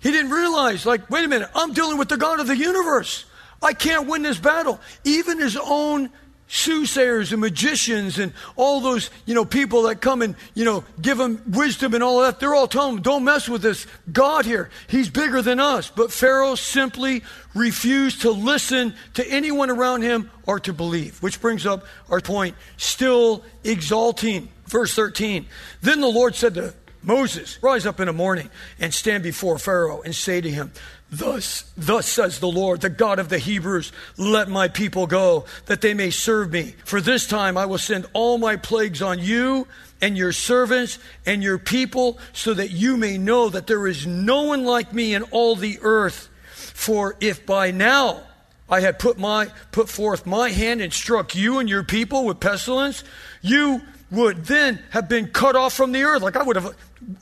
He 0.00 0.10
didn't 0.10 0.30
realize, 0.30 0.86
like, 0.86 1.10
wait 1.10 1.24
a 1.24 1.28
minute, 1.28 1.50
I'm 1.54 1.72
dealing 1.72 1.98
with 1.98 2.08
the 2.08 2.16
God 2.16 2.40
of 2.40 2.46
the 2.46 2.56
universe. 2.56 3.24
I 3.62 3.74
can't 3.74 4.08
win 4.08 4.22
this 4.22 4.38
battle. 4.38 4.80
Even 5.04 5.38
his 5.38 5.56
own 5.56 6.10
soothsayers 6.50 7.30
and 7.30 7.40
magicians 7.40 8.18
and 8.18 8.32
all 8.56 8.80
those, 8.80 9.08
you 9.24 9.34
know, 9.34 9.44
people 9.44 9.82
that 9.82 10.00
come 10.00 10.20
and, 10.20 10.34
you 10.54 10.64
know, 10.64 10.84
give 11.00 11.20
him 11.20 11.40
wisdom 11.46 11.94
and 11.94 12.02
all 12.02 12.22
that, 12.22 12.40
they're 12.40 12.54
all 12.54 12.66
telling 12.66 12.96
him, 12.96 13.02
don't 13.02 13.22
mess 13.22 13.48
with 13.48 13.62
this 13.62 13.86
God 14.10 14.44
here. 14.44 14.68
He's 14.88 15.08
bigger 15.08 15.42
than 15.42 15.60
us. 15.60 15.90
But 15.90 16.10
Pharaoh 16.10 16.56
simply 16.56 17.22
refused 17.54 18.22
to 18.22 18.32
listen 18.32 18.94
to 19.14 19.26
anyone 19.28 19.70
around 19.70 20.02
him 20.02 20.28
or 20.44 20.58
to 20.60 20.72
believe, 20.72 21.22
which 21.22 21.40
brings 21.40 21.66
up 21.66 21.84
our 22.08 22.20
point, 22.20 22.56
still 22.76 23.44
exalting. 23.62 24.48
Verse 24.66 24.94
13. 24.94 25.46
Then 25.82 26.00
the 26.00 26.08
Lord 26.08 26.34
said 26.34 26.54
to 26.54 26.74
Moses, 27.02 27.58
rise 27.62 27.86
up 27.86 27.98
in 28.00 28.06
the 28.06 28.12
morning 28.12 28.50
and 28.78 28.92
stand 28.92 29.22
before 29.22 29.58
Pharaoh 29.58 30.02
and 30.02 30.14
say 30.14 30.40
to 30.40 30.50
him, 30.50 30.72
Thus, 31.10 31.64
thus 31.76 32.06
says 32.06 32.38
the 32.38 32.48
Lord, 32.48 32.82
the 32.82 32.90
God 32.90 33.18
of 33.18 33.28
the 33.28 33.38
Hebrews, 33.38 33.90
let 34.16 34.48
my 34.48 34.68
people 34.68 35.06
go, 35.08 35.44
that 35.66 35.80
they 35.80 35.92
may 35.92 36.10
serve 36.10 36.52
me. 36.52 36.74
For 36.84 37.00
this 37.00 37.26
time 37.26 37.56
I 37.56 37.66
will 37.66 37.78
send 37.78 38.06
all 38.12 38.38
my 38.38 38.56
plagues 38.56 39.02
on 39.02 39.18
you 39.18 39.66
and 40.00 40.16
your 40.16 40.32
servants 40.32 40.98
and 41.26 41.42
your 41.42 41.58
people, 41.58 42.18
so 42.32 42.54
that 42.54 42.70
you 42.70 42.96
may 42.96 43.18
know 43.18 43.48
that 43.48 43.66
there 43.66 43.86
is 43.86 44.06
no 44.06 44.44
one 44.44 44.64
like 44.64 44.92
me 44.92 45.14
in 45.14 45.24
all 45.24 45.56
the 45.56 45.78
earth. 45.82 46.28
For 46.52 47.16
if 47.20 47.44
by 47.44 47.72
now 47.72 48.22
I 48.68 48.80
had 48.80 48.98
put 48.98 49.18
my 49.18 49.48
put 49.72 49.88
forth 49.88 50.26
my 50.26 50.50
hand 50.50 50.80
and 50.80 50.92
struck 50.92 51.34
you 51.34 51.58
and 51.58 51.68
your 51.68 51.82
people 51.82 52.24
with 52.24 52.38
pestilence, 52.38 53.02
you 53.42 53.82
would 54.10 54.44
then 54.44 54.82
have 54.90 55.08
been 55.08 55.28
cut 55.28 55.56
off 55.56 55.72
from 55.72 55.92
the 55.92 56.02
earth. 56.02 56.22
Like 56.22 56.36
I 56.36 56.42
would 56.42 56.56
have 56.56 56.74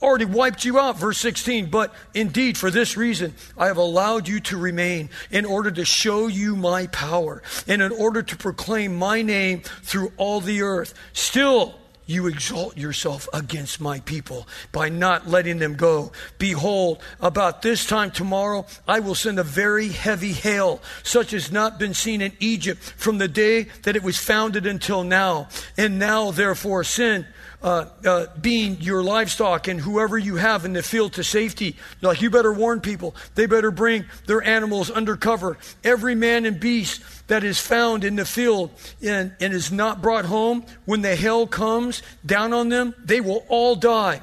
already 0.02 0.24
wiped 0.24 0.64
you 0.64 0.78
out. 0.78 0.98
Verse 0.98 1.18
16. 1.18 1.70
But 1.70 1.94
indeed, 2.14 2.56
for 2.56 2.70
this 2.70 2.96
reason, 2.96 3.34
I 3.56 3.66
have 3.66 3.76
allowed 3.76 4.28
you 4.28 4.40
to 4.40 4.56
remain 4.56 5.10
in 5.30 5.44
order 5.44 5.70
to 5.70 5.84
show 5.84 6.26
you 6.26 6.56
my 6.56 6.86
power 6.88 7.42
and 7.66 7.82
in 7.82 7.92
order 7.92 8.22
to 8.22 8.36
proclaim 8.36 8.96
my 8.96 9.22
name 9.22 9.62
through 9.82 10.12
all 10.16 10.40
the 10.40 10.62
earth. 10.62 10.94
Still, 11.12 11.74
you 12.08 12.26
exalt 12.26 12.76
yourself 12.76 13.28
against 13.34 13.80
my 13.80 14.00
people 14.00 14.48
by 14.72 14.88
not 14.88 15.28
letting 15.28 15.58
them 15.58 15.76
go. 15.76 16.10
Behold, 16.38 17.02
about 17.20 17.60
this 17.60 17.86
time 17.86 18.10
tomorrow, 18.10 18.66
I 18.88 19.00
will 19.00 19.14
send 19.14 19.38
a 19.38 19.44
very 19.44 19.88
heavy 19.88 20.32
hail, 20.32 20.80
such 21.02 21.34
as 21.34 21.52
not 21.52 21.78
been 21.78 21.92
seen 21.92 22.22
in 22.22 22.32
Egypt 22.40 22.80
from 22.80 23.18
the 23.18 23.28
day 23.28 23.64
that 23.82 23.94
it 23.94 24.02
was 24.02 24.16
founded 24.16 24.66
until 24.66 25.04
now. 25.04 25.48
And 25.76 25.98
now, 25.98 26.30
therefore, 26.30 26.82
send 26.82 27.26
uh, 27.62 27.86
uh, 28.04 28.26
being 28.40 28.80
your 28.80 29.02
livestock 29.02 29.68
and 29.68 29.80
whoever 29.80 30.16
you 30.16 30.36
have 30.36 30.64
in 30.64 30.72
the 30.72 30.82
field 30.82 31.12
to 31.14 31.24
safety. 31.24 31.76
Like, 32.00 32.22
you 32.22 32.30
better 32.30 32.52
warn 32.52 32.80
people. 32.80 33.14
They 33.34 33.46
better 33.46 33.70
bring 33.70 34.06
their 34.26 34.42
animals 34.42 34.90
under 34.90 35.16
cover. 35.16 35.58
Every 35.84 36.14
man 36.14 36.46
and 36.46 36.58
beast 36.58 37.02
that 37.28 37.44
is 37.44 37.58
found 37.58 38.04
in 38.04 38.16
the 38.16 38.24
field 38.24 38.70
and, 39.02 39.32
and 39.40 39.54
is 39.54 39.70
not 39.70 40.02
brought 40.02 40.24
home, 40.24 40.64
when 40.84 41.02
the 41.02 41.14
hail 41.14 41.46
comes 41.46 42.02
down 42.26 42.52
on 42.52 42.68
them, 42.68 42.94
they 43.02 43.20
will 43.20 43.44
all 43.48 43.76
die. 43.76 44.22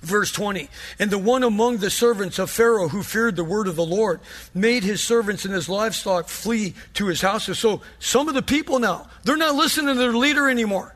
Verse 0.00 0.30
20, 0.30 0.68
and 1.00 1.10
the 1.10 1.18
one 1.18 1.42
among 1.42 1.78
the 1.78 1.90
servants 1.90 2.38
of 2.38 2.50
Pharaoh 2.50 2.86
who 2.86 3.02
feared 3.02 3.34
the 3.34 3.42
word 3.42 3.66
of 3.66 3.74
the 3.74 3.84
Lord 3.84 4.20
made 4.54 4.84
his 4.84 5.02
servants 5.02 5.44
and 5.44 5.52
his 5.52 5.68
livestock 5.68 6.28
flee 6.28 6.74
to 6.94 7.06
his 7.06 7.20
houses. 7.20 7.58
So 7.58 7.82
some 7.98 8.28
of 8.28 8.36
the 8.36 8.42
people 8.42 8.78
now, 8.78 9.08
they're 9.24 9.36
not 9.36 9.56
listening 9.56 9.96
to 9.96 10.00
their 10.00 10.12
leader 10.12 10.48
anymore. 10.48 10.94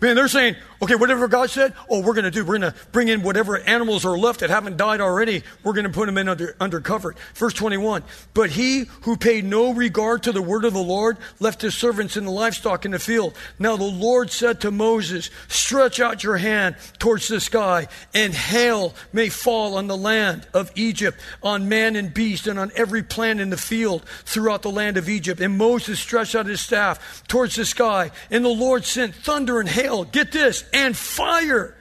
Man, 0.00 0.14
they're 0.14 0.28
saying, 0.28 0.54
okay, 0.82 0.94
whatever 0.94 1.28
God 1.28 1.50
said, 1.50 1.72
oh, 1.88 2.00
we're 2.00 2.14
going 2.14 2.24
to 2.24 2.30
do, 2.30 2.44
we're 2.44 2.58
going 2.58 2.72
to 2.72 2.78
bring 2.92 3.08
in 3.08 3.22
whatever 3.22 3.58
animals 3.58 4.04
are 4.04 4.18
left 4.18 4.40
that 4.40 4.50
haven't 4.50 4.76
died 4.76 5.00
already, 5.00 5.42
we're 5.64 5.72
going 5.72 5.86
to 5.86 5.90
put 5.90 6.06
them 6.06 6.18
in 6.18 6.28
under, 6.28 6.54
under 6.60 6.80
cover. 6.80 7.14
Verse 7.34 7.54
21. 7.54 8.02
But 8.34 8.50
he 8.50 8.84
who 9.02 9.16
paid 9.16 9.44
no 9.44 9.72
regard 9.72 10.24
to 10.24 10.32
the 10.32 10.42
word 10.42 10.64
of 10.64 10.74
the 10.74 10.82
Lord 10.82 11.16
left 11.40 11.62
his 11.62 11.74
servants 11.74 12.16
and 12.16 12.26
the 12.26 12.30
livestock 12.30 12.84
in 12.84 12.90
the 12.90 12.98
field. 12.98 13.34
Now 13.58 13.76
the 13.76 13.84
Lord 13.84 14.30
said 14.30 14.60
to 14.60 14.70
Moses, 14.70 15.30
stretch 15.48 15.98
out 15.98 16.22
your 16.22 16.36
hand 16.36 16.76
towards 16.98 17.28
the 17.28 17.40
sky 17.40 17.88
and 18.14 18.34
hail 18.34 18.94
may 19.12 19.30
fall 19.30 19.76
on 19.76 19.86
the 19.86 19.96
land 19.96 20.46
of 20.52 20.70
Egypt, 20.74 21.18
on 21.42 21.68
man 21.68 21.96
and 21.96 22.12
beast 22.12 22.46
and 22.46 22.58
on 22.58 22.70
every 22.76 23.02
plant 23.02 23.40
in 23.40 23.50
the 23.50 23.56
field 23.56 24.04
throughout 24.24 24.62
the 24.62 24.70
land 24.70 24.96
of 24.96 25.08
Egypt. 25.08 25.40
And 25.40 25.56
Moses 25.56 25.98
stretched 25.98 26.34
out 26.34 26.46
his 26.46 26.60
staff 26.60 27.26
towards 27.28 27.56
the 27.56 27.64
sky 27.64 28.10
and 28.30 28.44
the 28.44 28.48
Lord 28.50 28.84
sent 28.84 29.14
thunder 29.14 29.58
and 29.58 29.68
hail 29.68 29.86
hail, 29.86 30.04
get 30.04 30.32
this, 30.32 30.64
and 30.72 30.96
fire 30.96 31.74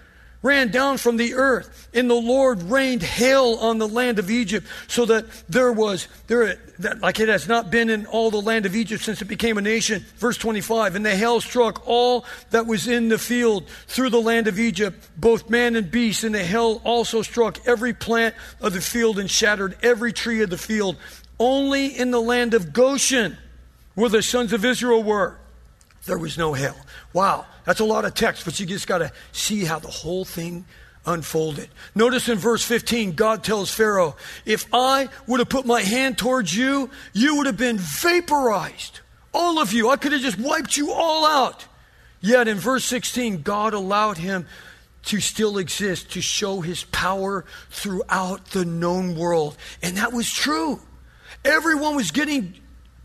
ran 0.45 0.69
down 0.69 0.95
from 1.00 1.17
the 1.17 1.34
earth, 1.34 1.89
and 1.91 2.08
the 2.08 2.13
Lord 2.13 2.62
rained 2.62 3.02
hail 3.02 3.56
on 3.56 3.80
the 3.80 3.88
land 3.88 4.19
of 4.19 4.30
Egypt, 4.30 4.67
so 4.88 5.06
that 5.06 5.26
there 5.50 5.71
was 5.71 6.08
there 6.28 6.60
that, 6.78 7.02
like 7.02 7.19
it 7.19 7.30
has 7.30 7.48
not 7.48 7.71
been 7.71 7.89
in 7.89 8.06
all 8.06 8.30
the 8.30 8.41
land 8.41 8.67
of 8.67 8.76
Egypt 8.76 9.04
since 9.04 9.24
it 9.24 9.26
became 9.26 9.58
a 9.58 9.62
nation. 9.62 10.06
Verse 10.17 10.38
25, 10.38 10.95
and 10.95 11.04
the 11.04 11.15
hail 11.15 11.41
struck 11.41 11.82
all 11.88 12.26
that 12.52 12.67
was 12.67 12.88
in 12.88 13.10
the 13.10 13.17
field 13.17 13.67
through 13.88 14.12
the 14.12 14.21
land 14.21 14.48
of 14.48 14.60
Egypt, 14.60 15.10
both 15.17 15.50
man 15.50 15.76
and 15.76 15.89
beast, 15.89 16.24
and 16.24 16.36
the 16.36 16.43
hail 16.43 16.80
also 16.84 17.24
struck 17.24 17.60
every 17.67 17.93
plant 17.93 18.36
of 18.62 18.74
the 18.74 18.82
field 18.82 19.17
and 19.17 19.32
shattered 19.32 19.76
every 19.82 20.13
tree 20.13 20.43
of 20.43 20.52
the 20.52 20.60
field. 20.60 20.95
Only 21.39 21.88
in 21.88 22.12
the 22.12 22.21
land 22.21 22.54
of 22.54 22.71
Goshen, 22.71 23.36
where 23.95 24.10
the 24.10 24.21
sons 24.21 24.54
of 24.54 24.63
Israel 24.63 25.02
were, 25.02 25.39
there 26.06 26.18
was 26.18 26.38
no 26.38 26.54
hail. 26.54 26.76
Wow, 27.13 27.46
that's 27.65 27.80
a 27.80 27.86
lot 27.86 28.06
of 28.06 28.13
text, 28.13 28.46
but 28.46 28.60
you 28.60 28.65
just 28.65 28.88
got 28.88 29.00
to 29.00 29.12
see 29.32 29.65
how 29.65 29.80
the 29.80 29.88
whole 29.88 30.26
thing 30.26 30.65
unfolded. 31.06 31.70
Notice 31.94 32.30
in 32.30 32.38
verse 32.38 32.63
15, 32.63 33.13
God 33.13 33.44
tells 33.44 33.72
Pharaoh, 33.72 34.15
If 34.46 34.68
I 34.74 35.10
would 35.28 35.39
have 35.39 35.50
put 35.50 35.65
my 35.65 35.82
hand 35.82 36.18
towards 36.18 36.56
you, 36.56 36.89
you 37.13 37.38
would 37.38 37.46
have 37.46 37.58
been 37.58 37.78
vaporized. 37.78 39.02
All 39.34 39.60
of 39.60 39.74
you. 39.74 39.89
I 39.89 39.98
could 39.98 40.13
have 40.13 40.22
just 40.22 40.39
wiped 40.39 40.78
you 40.78 40.91
all 40.91 41.26
out. 41.26 41.65
Yet 42.22 42.48
in 42.48 42.58
verse 42.58 42.86
16, 42.86 43.41
God 43.41 43.74
allowed 43.74 44.18
him 44.18 44.48
to 45.04 45.20
still 45.20 45.58
exist, 45.58 46.12
to 46.12 46.22
show 46.22 46.62
his 46.62 46.84
power 46.86 47.46
throughout 47.70 48.48
the 48.48 48.65
known 48.65 49.15
world. 49.15 49.58
And 49.84 49.98
that 49.98 50.13
was 50.13 50.32
true. 50.32 50.82
Everyone 51.44 51.96
was 51.96 52.12
getting 52.12 52.56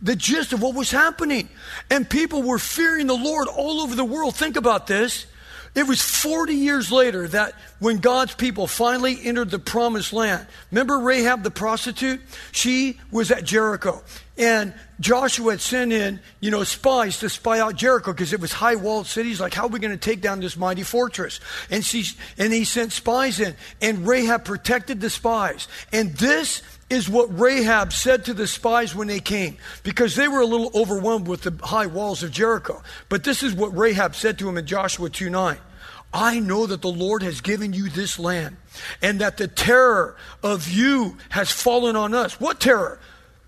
the 0.02 0.16
gist 0.16 0.52
of 0.52 0.62
what 0.62 0.74
was 0.74 0.90
happening. 0.90 1.48
And 1.90 2.08
people 2.08 2.42
were 2.42 2.58
fearing 2.58 3.06
the 3.06 3.16
Lord 3.16 3.48
all 3.48 3.80
over 3.80 3.94
the 3.94 4.04
world. 4.04 4.36
Think 4.36 4.56
about 4.56 4.86
this. 4.86 5.26
It 5.72 5.86
was 5.86 6.02
40 6.02 6.54
years 6.54 6.90
later 6.90 7.28
that 7.28 7.54
when 7.78 7.98
God's 7.98 8.34
people 8.34 8.66
finally 8.66 9.16
entered 9.22 9.50
the 9.50 9.60
promised 9.60 10.12
land. 10.12 10.46
Remember 10.72 10.98
Rahab 10.98 11.44
the 11.44 11.50
prostitute? 11.50 12.20
She 12.50 12.98
was 13.12 13.30
at 13.30 13.44
Jericho. 13.44 14.02
And 14.36 14.74
Joshua 14.98 15.52
had 15.52 15.60
sent 15.60 15.92
in, 15.92 16.18
you 16.40 16.50
know, 16.50 16.64
spies 16.64 17.20
to 17.20 17.28
spy 17.28 17.60
out 17.60 17.76
Jericho 17.76 18.12
because 18.12 18.32
it 18.32 18.40
was 18.40 18.52
high 18.52 18.74
walled 18.74 19.06
cities. 19.06 19.40
Like, 19.40 19.54
how 19.54 19.66
are 19.66 19.68
we 19.68 19.78
going 19.78 19.92
to 19.92 19.96
take 19.96 20.20
down 20.20 20.40
this 20.40 20.56
mighty 20.56 20.82
fortress? 20.82 21.38
And 21.70 21.84
she, 21.84 22.04
and 22.36 22.52
he 22.52 22.64
sent 22.64 22.90
spies 22.90 23.38
in. 23.38 23.54
And 23.80 24.08
Rahab 24.08 24.44
protected 24.44 25.00
the 25.00 25.10
spies. 25.10 25.68
And 25.92 26.16
this 26.16 26.62
is 26.90 27.08
what 27.08 27.38
Rahab 27.38 27.92
said 27.92 28.24
to 28.26 28.34
the 28.34 28.46
spies 28.46 28.94
when 28.94 29.06
they 29.06 29.20
came, 29.20 29.56
because 29.84 30.16
they 30.16 30.28
were 30.28 30.40
a 30.40 30.46
little 30.46 30.70
overwhelmed 30.74 31.28
with 31.28 31.42
the 31.42 31.66
high 31.66 31.86
walls 31.86 32.22
of 32.22 32.32
Jericho. 32.32 32.82
But 33.08 33.24
this 33.24 33.42
is 33.42 33.54
what 33.54 33.76
Rahab 33.76 34.16
said 34.16 34.38
to 34.40 34.48
him 34.48 34.58
in 34.58 34.66
Joshua 34.66 35.08
2 35.08 35.30
9. 35.30 35.56
I 36.12 36.40
know 36.40 36.66
that 36.66 36.82
the 36.82 36.90
Lord 36.90 37.22
has 37.22 37.40
given 37.40 37.72
you 37.72 37.88
this 37.88 38.18
land, 38.18 38.56
and 39.00 39.20
that 39.20 39.36
the 39.36 39.46
terror 39.46 40.16
of 40.42 40.68
you 40.68 41.16
has 41.30 41.52
fallen 41.52 41.94
on 41.94 42.12
us. 42.14 42.40
What 42.40 42.60
terror? 42.60 42.98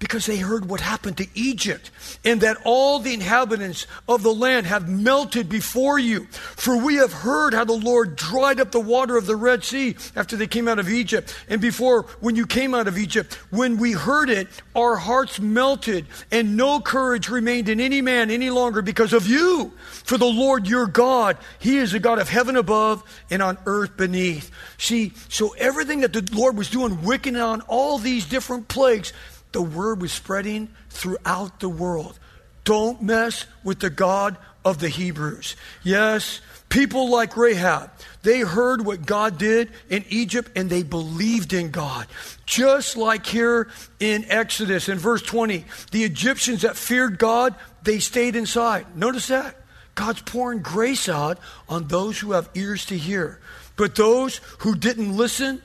Because 0.02 0.26
they 0.26 0.38
heard 0.38 0.68
what 0.68 0.80
happened 0.80 1.16
to 1.16 1.28
Egypt, 1.32 1.92
and 2.24 2.40
that 2.40 2.56
all 2.64 2.98
the 2.98 3.14
inhabitants 3.14 3.86
of 4.08 4.24
the 4.24 4.34
land 4.34 4.66
have 4.66 4.88
melted 4.88 5.48
before 5.48 5.96
you. 5.96 6.26
For 6.32 6.76
we 6.76 6.96
have 6.96 7.12
heard 7.12 7.54
how 7.54 7.64
the 7.64 7.72
Lord 7.72 8.16
dried 8.16 8.58
up 8.58 8.72
the 8.72 8.80
water 8.80 9.16
of 9.16 9.26
the 9.26 9.36
Red 9.36 9.62
Sea 9.62 9.94
after 10.16 10.36
they 10.36 10.48
came 10.48 10.66
out 10.66 10.80
of 10.80 10.88
Egypt. 10.88 11.32
And 11.48 11.60
before, 11.60 12.02
when 12.18 12.34
you 12.34 12.46
came 12.46 12.74
out 12.74 12.88
of 12.88 12.98
Egypt, 12.98 13.34
when 13.50 13.76
we 13.76 13.92
heard 13.92 14.28
it, 14.28 14.48
our 14.74 14.96
hearts 14.96 15.38
melted, 15.38 16.06
and 16.32 16.56
no 16.56 16.80
courage 16.80 17.28
remained 17.28 17.68
in 17.68 17.78
any 17.78 18.02
man 18.02 18.28
any 18.28 18.50
longer 18.50 18.82
because 18.82 19.12
of 19.12 19.28
you. 19.28 19.72
For 20.02 20.18
the 20.18 20.24
Lord 20.24 20.66
your 20.66 20.88
God, 20.88 21.36
He 21.60 21.76
is 21.76 21.94
a 21.94 22.00
God 22.00 22.18
of 22.18 22.28
heaven 22.28 22.56
above 22.56 23.04
and 23.30 23.40
on 23.40 23.56
earth 23.66 23.96
beneath. 23.96 24.50
See, 24.78 25.12
so 25.28 25.54
everything 25.58 26.00
that 26.00 26.12
the 26.12 26.28
Lord 26.32 26.56
was 26.56 26.70
doing, 26.70 27.04
wicking 27.04 27.36
on 27.36 27.60
all 27.62 27.98
these 27.98 28.26
different 28.26 28.66
plagues, 28.66 29.12
the 29.52 29.62
word 29.62 30.00
was 30.00 30.12
spreading 30.12 30.68
throughout 30.90 31.60
the 31.60 31.68
world. 31.68 32.18
Don't 32.64 33.02
mess 33.02 33.46
with 33.64 33.80
the 33.80 33.90
God 33.90 34.36
of 34.64 34.78
the 34.78 34.88
Hebrews. 34.88 35.56
Yes, 35.82 36.40
people 36.68 37.10
like 37.10 37.36
Rahab, 37.36 37.90
they 38.22 38.40
heard 38.40 38.84
what 38.84 39.04
God 39.04 39.36
did 39.36 39.70
in 39.90 40.04
Egypt 40.08 40.52
and 40.56 40.70
they 40.70 40.82
believed 40.82 41.52
in 41.52 41.70
God. 41.70 42.06
Just 42.46 42.96
like 42.96 43.26
here 43.26 43.68
in 43.98 44.24
Exodus 44.28 44.88
in 44.88 44.98
verse 44.98 45.22
20, 45.22 45.64
the 45.90 46.04
Egyptians 46.04 46.62
that 46.62 46.76
feared 46.76 47.18
God, 47.18 47.54
they 47.82 47.98
stayed 47.98 48.36
inside. 48.36 48.96
Notice 48.96 49.28
that. 49.28 49.56
God's 49.94 50.22
pouring 50.22 50.62
grace 50.62 51.08
out 51.08 51.38
on 51.68 51.88
those 51.88 52.18
who 52.18 52.32
have 52.32 52.48
ears 52.54 52.86
to 52.86 52.96
hear. 52.96 53.40
But 53.76 53.94
those 53.94 54.40
who 54.60 54.74
didn't 54.74 55.16
listen, 55.16 55.60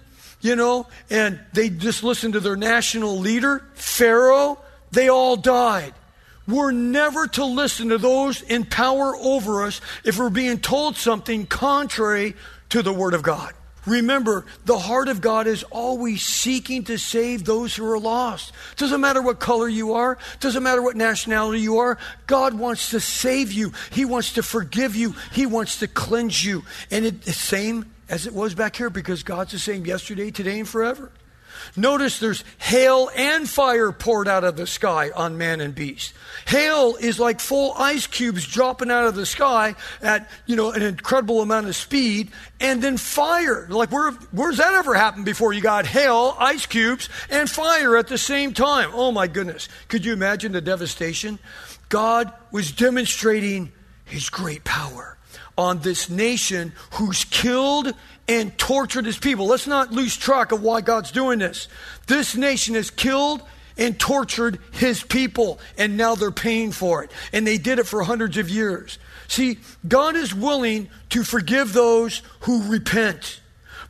you 0.48 0.56
know, 0.56 0.88
and 1.10 1.40
they 1.54 1.70
just 1.70 2.04
listened 2.04 2.34
to 2.34 2.40
their 2.40 2.56
national 2.56 3.20
leader, 3.20 3.64
Pharaoh, 3.76 4.58
they 4.92 5.10
all 5.10 5.36
died. 5.36 5.94
We're 6.48 6.72
never 6.72 7.28
to 7.28 7.44
listen 7.44 7.90
to 7.90 7.98
those 7.98 8.42
in 8.42 8.64
power 8.64 9.16
over 9.18 9.66
us 9.66 9.82
if 10.06 10.18
we're 10.18 10.30
being 10.30 10.60
told 10.60 10.96
something 10.96 11.46
contrary 11.46 12.36
to 12.70 12.82
the 12.82 12.94
Word 12.94 13.14
of 13.14 13.22
God. 13.22 13.54
Remember, 13.86 14.46
the 14.66 14.78
heart 14.78 15.08
of 15.08 15.22
God 15.22 15.48
is 15.48 15.64
always 15.64 16.22
seeking 16.22 16.86
to 16.86 16.98
save 16.98 17.46
those 17.46 17.76
who 17.76 17.90
are 17.90 18.00
lost. 18.00 18.52
Doesn't 18.76 19.00
matter 19.00 19.22
what 19.22 19.40
color 19.40 19.68
you 19.68 19.94
are, 19.94 20.18
doesn't 20.40 20.64
matter 20.64 20.82
what 20.82 20.98
nationality 20.98 21.62
you 21.62 21.78
are. 21.78 21.98
God 22.28 22.54
wants 22.54 22.90
to 22.90 23.00
save 23.00 23.54
you. 23.54 23.72
He 23.92 24.04
wants 24.04 24.34
to 24.34 24.44
forgive 24.44 24.96
you. 24.96 25.16
He 25.32 25.46
wants 25.46 25.80
to 25.80 25.88
cleanse 25.88 26.44
you. 26.44 26.64
And 26.92 27.06
it's 27.06 27.26
the 27.26 27.34
same 27.34 27.92
as 28.10 28.28
it 28.28 28.34
was 28.34 28.56
back 28.56 28.76
here 28.76 28.90
because 28.90 29.24
God's 29.24 29.52
the 29.52 29.60
same 29.60 29.86
yesterday, 29.86 30.32
today, 30.32 30.60
and 30.60 30.68
forever. 30.68 31.12
Notice 31.76 32.20
there's 32.20 32.44
hail 32.60 33.10
and 33.16 33.50
fire 33.50 33.92
poured 33.92 34.28
out 34.28 34.44
of 34.44 34.56
the 34.58 34.68
sky 34.68 35.12
on 35.16 35.38
man 35.38 35.62
and 35.62 35.74
beast. 35.74 36.14
Hail 36.46 36.96
is 37.00 37.20
like 37.20 37.40
full 37.40 37.74
ice 37.74 38.08
cubes 38.08 38.46
dropping 38.46 38.92
out 38.92 39.06
of 39.06 39.16
the 39.16 39.26
sky 39.26 39.76
at, 40.02 40.30
you 40.46 40.56
know, 40.56 40.72
an 40.72 40.82
incredible 40.82 41.42
amount 41.42 41.68
of 41.68 41.76
speed. 41.76 42.32
And 42.60 42.82
then 42.82 42.98
fire. 42.98 43.68
Like, 43.70 43.92
where, 43.92 44.12
where's 44.32 44.58
that 44.58 44.74
ever 44.74 44.94
happened 44.94 45.26
before? 45.26 45.54
You 45.54 45.62
got 45.62 45.86
hail, 45.86 46.36
ice 46.40 46.66
cubes, 46.66 47.10
and 47.30 47.50
fire 47.50 47.98
at 47.98 48.08
the 48.08 48.18
same 48.18 48.54
time. 48.54 48.92
Oh 48.94 49.12
my 49.12 49.28
goodness. 49.28 49.68
Could 49.88 50.06
you 50.06 50.14
imagine 50.14 50.52
the 50.52 50.62
devastation? 50.62 51.40
God 51.90 52.32
was 52.52 52.72
demonstrating 52.72 53.72
his 54.06 54.30
great 54.30 54.64
power 54.64 55.17
on 55.58 55.80
this 55.80 56.10
nation 56.10 56.74
who's 56.94 57.24
killed 57.26 57.94
and 58.28 58.58
tortured 58.58 59.06
his 59.06 59.18
people. 59.18 59.48
Let's 59.48 59.68
not 59.68 59.92
lose 59.92 60.16
track 60.16 60.52
of 60.52 60.62
why 60.62 60.82
God's 60.82 61.12
doing 61.12 61.40
this. 61.40 61.68
This 62.08 62.36
nation 62.36 62.76
has 62.76 62.92
killed 62.92 63.42
and 63.78 64.00
tortured 64.00 64.60
his 64.72 65.04
people, 65.04 65.60
and 65.78 65.98
now 65.98 66.16
they're 66.16 66.32
paying 66.32 66.72
for 66.72 67.04
it. 67.04 67.12
And 67.32 67.46
they 67.46 67.58
did 67.58 67.80
it 67.80 67.86
for 67.86 68.04
hundreds 68.04 68.38
of 68.38 68.50
years. 68.50 68.98
See, 69.28 69.60
God 69.88 70.16
is 70.16 70.34
willing 70.34 70.90
to 71.10 71.24
forgive 71.24 71.74
those 71.74 72.22
who 72.42 72.70
repent. 72.70 73.42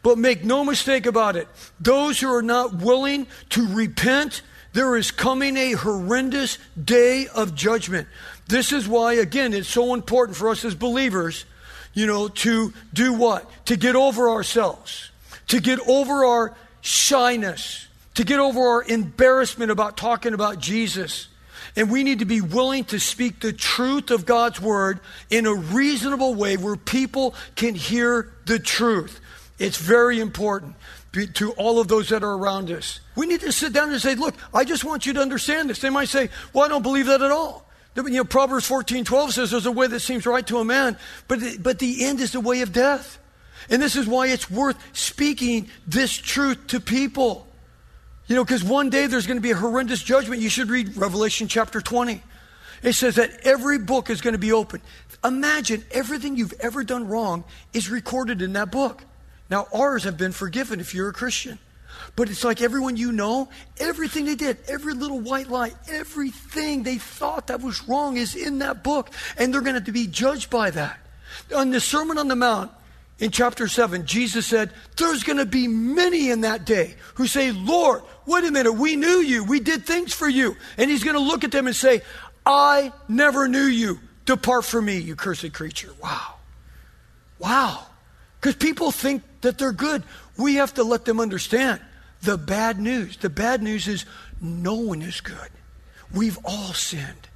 But 0.03 0.17
make 0.17 0.43
no 0.43 0.63
mistake 0.63 1.05
about 1.05 1.35
it, 1.35 1.47
those 1.79 2.19
who 2.19 2.33
are 2.33 2.41
not 2.41 2.75
willing 2.75 3.27
to 3.49 3.67
repent, 3.73 4.41
there 4.73 4.95
is 4.95 5.11
coming 5.11 5.57
a 5.57 5.73
horrendous 5.73 6.57
day 6.81 7.27
of 7.27 7.55
judgment. 7.55 8.07
This 8.47 8.71
is 8.71 8.87
why, 8.87 9.13
again, 9.13 9.53
it's 9.53 9.67
so 9.67 9.93
important 9.93 10.37
for 10.37 10.49
us 10.49 10.63
as 10.63 10.75
believers 10.75 11.45
you 11.97 12.05
know, 12.05 12.27
to 12.27 12.71
do 12.93 13.11
what? 13.11 13.49
To 13.65 13.75
get 13.75 13.95
over 13.95 14.29
ourselves, 14.29 15.09
to 15.47 15.59
get 15.59 15.79
over 15.87 16.23
our 16.25 16.55
shyness, 16.81 17.87
to 18.13 18.23
get 18.23 18.39
over 18.39 18.59
our 18.59 18.83
embarrassment 18.83 19.71
about 19.71 19.97
talking 19.97 20.35
about 20.35 20.59
Jesus. 20.59 21.27
And 21.75 21.89
we 21.89 22.03
need 22.03 22.19
to 22.19 22.25
be 22.25 22.39
willing 22.39 22.83
to 22.85 22.99
speak 22.99 23.39
the 23.39 23.51
truth 23.51 24.11
of 24.11 24.27
God's 24.27 24.61
word 24.61 24.99
in 25.31 25.47
a 25.47 25.55
reasonable 25.55 26.35
way 26.35 26.55
where 26.55 26.75
people 26.75 27.33
can 27.55 27.73
hear 27.73 28.31
the 28.45 28.59
truth. 28.59 29.19
It's 29.57 29.77
very 29.77 30.19
important 30.19 30.75
to 31.33 31.51
all 31.53 31.79
of 31.79 31.87
those 31.87 32.09
that 32.09 32.23
are 32.23 32.33
around 32.33 32.69
us. 32.69 32.99
We 33.15 33.25
need 33.25 33.41
to 33.41 33.51
sit 33.51 33.73
down 33.73 33.91
and 33.91 33.99
say, 33.99 34.13
Look, 34.13 34.35
I 34.53 34.65
just 34.65 34.83
want 34.83 35.07
you 35.07 35.13
to 35.13 35.19
understand 35.19 35.71
this. 35.71 35.79
They 35.79 35.89
might 35.89 36.09
say, 36.09 36.29
Well, 36.53 36.63
I 36.63 36.67
don't 36.67 36.83
believe 36.83 37.07
that 37.07 37.23
at 37.23 37.31
all. 37.31 37.66
You 37.97 38.09
know, 38.09 38.23
Proverbs 38.23 38.67
14 38.67 39.05
12 39.05 39.33
says 39.33 39.51
there's 39.51 39.65
a 39.65 39.71
way 39.71 39.87
that 39.87 40.01
seems 40.01 40.25
right 40.25 40.45
to 40.47 40.59
a 40.59 40.65
man, 40.65 40.97
but, 41.27 41.39
but 41.59 41.79
the 41.79 42.05
end 42.05 42.19
is 42.19 42.31
the 42.31 42.39
way 42.39 42.61
of 42.61 42.71
death. 42.71 43.19
And 43.69 43.81
this 43.81 43.95
is 43.95 44.07
why 44.07 44.27
it's 44.27 44.49
worth 44.49 44.77
speaking 44.95 45.69
this 45.87 46.13
truth 46.13 46.67
to 46.67 46.79
people. 46.79 47.47
You 48.27 48.35
know, 48.35 48.43
because 48.43 48.63
one 48.63 48.89
day 48.89 49.07
there's 49.07 49.25
going 49.25 49.37
to 49.37 49.41
be 49.41 49.51
a 49.51 49.55
horrendous 49.55 50.03
judgment. 50.03 50.41
You 50.41 50.49
should 50.49 50.69
read 50.69 50.95
Revelation 50.95 51.47
chapter 51.47 51.81
20. 51.81 52.21
It 52.83 52.93
says 52.93 53.15
that 53.15 53.31
every 53.43 53.79
book 53.79 54.09
is 54.09 54.21
going 54.21 54.33
to 54.33 54.39
be 54.39 54.51
open. 54.51 54.81
Imagine 55.23 55.83
everything 55.91 56.37
you've 56.37 56.53
ever 56.59 56.83
done 56.83 57.07
wrong 57.07 57.43
is 57.73 57.89
recorded 57.89 58.41
in 58.41 58.53
that 58.53 58.71
book. 58.71 59.03
Now, 59.49 59.67
ours 59.73 60.03
have 60.03 60.17
been 60.17 60.33
forgiven 60.33 60.79
if 60.79 60.93
you're 60.93 61.09
a 61.09 61.13
Christian. 61.13 61.57
But 62.15 62.29
it's 62.29 62.43
like 62.43 62.61
everyone 62.61 62.97
you 62.97 63.11
know, 63.11 63.49
everything 63.79 64.25
they 64.25 64.35
did, 64.35 64.57
every 64.67 64.93
little 64.93 65.19
white 65.19 65.49
lie, 65.49 65.73
everything 65.89 66.83
they 66.83 66.97
thought 66.97 67.47
that 67.47 67.61
was 67.61 67.87
wrong 67.87 68.17
is 68.17 68.35
in 68.35 68.59
that 68.59 68.83
book, 68.83 69.09
and 69.37 69.53
they're 69.53 69.61
going 69.61 69.83
to 69.83 69.91
be 69.91 70.07
judged 70.07 70.49
by 70.49 70.69
that. 70.71 70.99
On 71.55 71.71
the 71.71 71.79
Sermon 71.79 72.17
on 72.17 72.27
the 72.27 72.35
Mount, 72.35 72.71
in 73.19 73.31
chapter 73.31 73.67
7, 73.67 74.05
Jesus 74.05 74.45
said, 74.45 74.71
There's 74.95 75.23
going 75.23 75.39
to 75.39 75.45
be 75.45 75.67
many 75.67 76.29
in 76.29 76.41
that 76.41 76.65
day 76.65 76.95
who 77.15 77.25
say, 77.25 77.51
Lord, 77.51 78.03
wait 78.27 78.43
a 78.43 78.51
minute, 78.51 78.73
we 78.73 78.95
knew 78.95 79.19
you. 79.21 79.43
We 79.43 79.59
did 79.59 79.85
things 79.85 80.13
for 80.13 80.29
you. 80.29 80.55
And 80.77 80.89
he's 80.89 81.03
going 81.03 81.15
to 81.15 81.21
look 81.21 81.43
at 81.43 81.51
them 81.51 81.65
and 81.65 81.75
say, 81.75 82.01
I 82.45 82.93
never 83.07 83.47
knew 83.47 83.63
you. 83.63 83.99
Depart 84.25 84.65
from 84.65 84.85
me, 84.85 84.97
you 84.97 85.15
cursed 85.15 85.51
creature. 85.53 85.89
Wow. 86.01 86.35
Wow. 87.39 87.85
Because 88.39 88.55
people 88.55 88.91
think 88.91 89.23
that 89.41 89.57
they're 89.57 89.71
good. 89.71 90.03
We 90.37 90.55
have 90.55 90.73
to 90.75 90.83
let 90.83 91.05
them 91.05 91.19
understand 91.19 91.81
the 92.21 92.37
bad 92.37 92.79
news. 92.79 93.17
The 93.17 93.29
bad 93.29 93.61
news 93.61 93.87
is 93.87 94.05
no 94.41 94.75
one 94.75 95.01
is 95.01 95.21
good. 95.21 95.49
We've 96.13 96.37
all 96.43 96.73
sinned. 96.73 97.27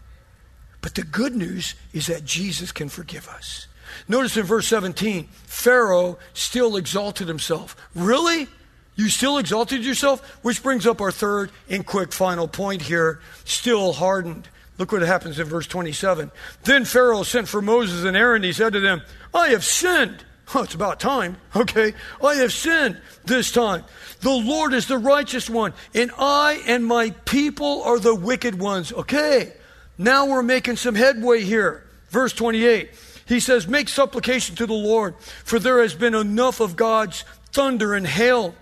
But 0.81 0.95
the 0.95 1.03
good 1.03 1.35
news 1.35 1.75
is 1.93 2.07
that 2.07 2.25
Jesus 2.25 2.71
can 2.71 2.89
forgive 2.89 3.27
us. 3.27 3.67
Notice 4.07 4.37
in 4.37 4.45
verse 4.45 4.67
17, 4.67 5.27
Pharaoh 5.45 6.17
still 6.33 6.77
exalted 6.77 7.27
himself. 7.27 7.75
Really? 7.93 8.47
You 8.95 9.09
still 9.09 9.37
exalted 9.37 9.85
yourself? 9.85 10.21
Which 10.43 10.63
brings 10.63 10.87
up 10.87 11.01
our 11.01 11.11
third 11.11 11.51
and 11.69 11.85
quick 11.85 12.11
final 12.11 12.47
point 12.47 12.81
here 12.81 13.19
still 13.45 13.93
hardened. 13.93 14.47
Look 14.77 14.91
what 14.91 15.01
happens 15.01 15.39
in 15.39 15.45
verse 15.47 15.67
27. 15.67 16.31
Then 16.63 16.85
Pharaoh 16.85 17.23
sent 17.23 17.47
for 17.47 17.61
Moses 17.61 18.03
and 18.03 18.17
Aaron. 18.17 18.43
He 18.43 18.53
said 18.53 18.73
to 18.73 18.79
them, 18.79 19.01
I 19.33 19.49
have 19.49 19.63
sinned. 19.63 20.25
Oh, 20.53 20.63
it's 20.63 20.75
about 20.75 20.99
time. 20.99 21.37
Okay. 21.55 21.93
I 22.23 22.35
have 22.35 22.51
sinned 22.51 22.99
this 23.25 23.51
time. 23.51 23.83
The 24.21 24.31
Lord 24.31 24.73
is 24.73 24.87
the 24.87 24.97
righteous 24.97 25.49
one, 25.49 25.73
and 25.93 26.11
I 26.17 26.61
and 26.67 26.85
my 26.85 27.11
people 27.25 27.83
are 27.83 27.99
the 27.99 28.15
wicked 28.15 28.59
ones. 28.59 28.91
Okay. 28.91 29.53
Now 29.97 30.25
we're 30.25 30.43
making 30.43 30.77
some 30.77 30.95
headway 30.95 31.41
here. 31.41 31.83
Verse 32.09 32.33
28. 32.33 32.89
He 33.27 33.39
says, 33.39 33.67
Make 33.67 33.87
supplication 33.87 34.55
to 34.57 34.65
the 34.65 34.73
Lord, 34.73 35.15
for 35.19 35.59
there 35.59 35.81
has 35.81 35.93
been 35.93 36.15
enough 36.15 36.59
of 36.59 36.75
God's 36.75 37.23
thunder 37.51 37.93
and 37.93 38.05
hail, 38.05 38.55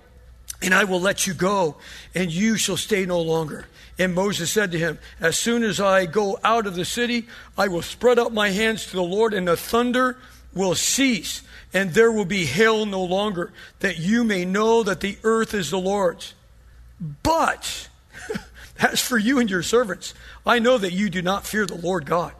and 0.61 0.73
I 0.73 0.83
will 0.83 1.01
let 1.01 1.25
you 1.25 1.33
go, 1.33 1.77
and 2.13 2.31
you 2.31 2.57
shall 2.57 2.77
stay 2.77 3.05
no 3.05 3.21
longer. 3.21 3.65
And 3.97 4.13
Moses 4.13 4.51
said 4.51 4.71
to 4.71 4.77
him, 4.77 4.99
As 5.19 5.37
soon 5.37 5.63
as 5.63 5.79
I 5.79 6.05
go 6.05 6.39
out 6.43 6.67
of 6.67 6.75
the 6.75 6.85
city, 6.85 7.27
I 7.57 7.67
will 7.67 7.81
spread 7.81 8.19
out 8.19 8.33
my 8.33 8.49
hands 8.49 8.85
to 8.87 8.91
the 8.93 9.03
Lord, 9.03 9.33
and 9.33 9.47
the 9.47 9.57
thunder 9.57 10.17
will 10.53 10.75
cease 10.75 11.41
and 11.73 11.93
there 11.93 12.11
will 12.11 12.25
be 12.25 12.45
hail 12.45 12.85
no 12.85 13.03
longer, 13.03 13.51
that 13.79 13.99
you 13.99 14.23
may 14.23 14.45
know 14.45 14.83
that 14.83 15.01
the 15.01 15.17
earth 15.23 15.53
is 15.53 15.69
the 15.69 15.79
Lord's. 15.79 16.33
But, 17.21 17.89
as 18.79 18.99
for 18.99 19.17
you 19.17 19.39
and 19.39 19.49
your 19.49 19.61
servants, 19.61 20.13
I 20.45 20.59
know 20.59 20.77
that 20.77 20.93
you 20.93 21.09
do 21.09 21.21
not 21.21 21.45
fear 21.45 21.65
the 21.65 21.75
Lord 21.75 22.05
God. 22.05 22.33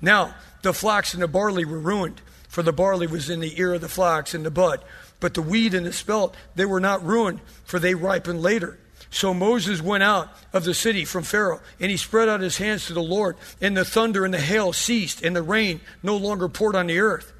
Now, 0.00 0.34
the 0.62 0.74
flax 0.74 1.14
and 1.14 1.22
the 1.22 1.28
barley 1.28 1.64
were 1.64 1.78
ruined, 1.78 2.20
for 2.48 2.62
the 2.62 2.72
barley 2.72 3.06
was 3.06 3.30
in 3.30 3.40
the 3.40 3.58
ear 3.58 3.74
of 3.74 3.80
the 3.80 3.88
flax 3.88 4.34
and 4.34 4.44
the 4.44 4.50
bud. 4.50 4.84
But 5.18 5.34
the 5.34 5.42
wheat 5.42 5.72
and 5.72 5.86
the 5.86 5.92
spelt, 5.92 6.36
they 6.54 6.66
were 6.66 6.80
not 6.80 7.04
ruined, 7.04 7.40
for 7.64 7.78
they 7.78 7.94
ripened 7.94 8.42
later. 8.42 8.78
So 9.10 9.32
Moses 9.32 9.80
went 9.80 10.02
out 10.02 10.28
of 10.52 10.64
the 10.64 10.74
city 10.74 11.04
from 11.04 11.22
Pharaoh, 11.22 11.60
and 11.80 11.90
he 11.90 11.96
spread 11.96 12.28
out 12.28 12.40
his 12.40 12.58
hands 12.58 12.86
to 12.86 12.92
the 12.92 13.02
Lord, 13.02 13.36
and 13.60 13.76
the 13.76 13.84
thunder 13.84 14.24
and 14.24 14.34
the 14.34 14.40
hail 14.40 14.72
ceased, 14.72 15.22
and 15.22 15.34
the 15.34 15.42
rain 15.42 15.80
no 16.02 16.16
longer 16.16 16.48
poured 16.48 16.76
on 16.76 16.88
the 16.88 16.98
earth. 16.98 17.32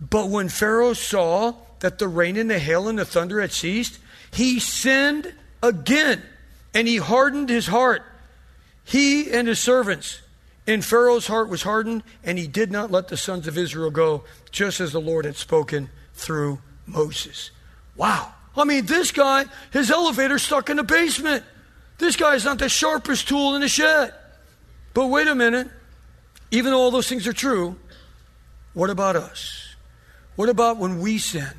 But 0.00 0.28
when 0.28 0.48
Pharaoh 0.48 0.92
saw 0.92 1.54
that 1.80 1.98
the 1.98 2.08
rain 2.08 2.36
and 2.36 2.50
the 2.50 2.58
hail 2.58 2.88
and 2.88 2.98
the 2.98 3.04
thunder 3.04 3.40
had 3.40 3.52
ceased, 3.52 3.98
he 4.32 4.60
sinned 4.60 5.32
again 5.62 6.22
and 6.74 6.86
he 6.86 6.96
hardened 6.96 7.48
his 7.48 7.66
heart, 7.66 8.02
he 8.84 9.30
and 9.30 9.48
his 9.48 9.58
servants. 9.58 10.20
And 10.66 10.84
Pharaoh's 10.84 11.26
heart 11.26 11.48
was 11.48 11.62
hardened, 11.62 12.02
and 12.22 12.38
he 12.38 12.46
did 12.46 12.70
not 12.70 12.90
let 12.90 13.08
the 13.08 13.16
sons 13.16 13.48
of 13.48 13.56
Israel 13.56 13.90
go, 13.90 14.24
just 14.50 14.80
as 14.80 14.92
the 14.92 15.00
Lord 15.00 15.24
had 15.24 15.36
spoken 15.36 15.88
through 16.12 16.58
Moses. 16.84 17.50
Wow. 17.96 18.34
I 18.54 18.64
mean, 18.64 18.84
this 18.84 19.10
guy, 19.10 19.46
his 19.72 19.90
elevator 19.90 20.38
stuck 20.38 20.68
in 20.68 20.76
the 20.76 20.82
basement. 20.82 21.42
This 21.96 22.16
guy's 22.16 22.44
not 22.44 22.58
the 22.58 22.68
sharpest 22.68 23.28
tool 23.28 23.54
in 23.54 23.62
the 23.62 23.68
shed. 23.68 24.12
But 24.92 25.06
wait 25.06 25.26
a 25.26 25.34
minute. 25.34 25.68
Even 26.50 26.72
though 26.72 26.80
all 26.80 26.90
those 26.90 27.08
things 27.08 27.26
are 27.26 27.32
true, 27.32 27.76
what 28.74 28.90
about 28.90 29.16
us? 29.16 29.67
What 30.38 30.48
about 30.48 30.76
when 30.76 31.00
we 31.00 31.18
sin? 31.18 31.50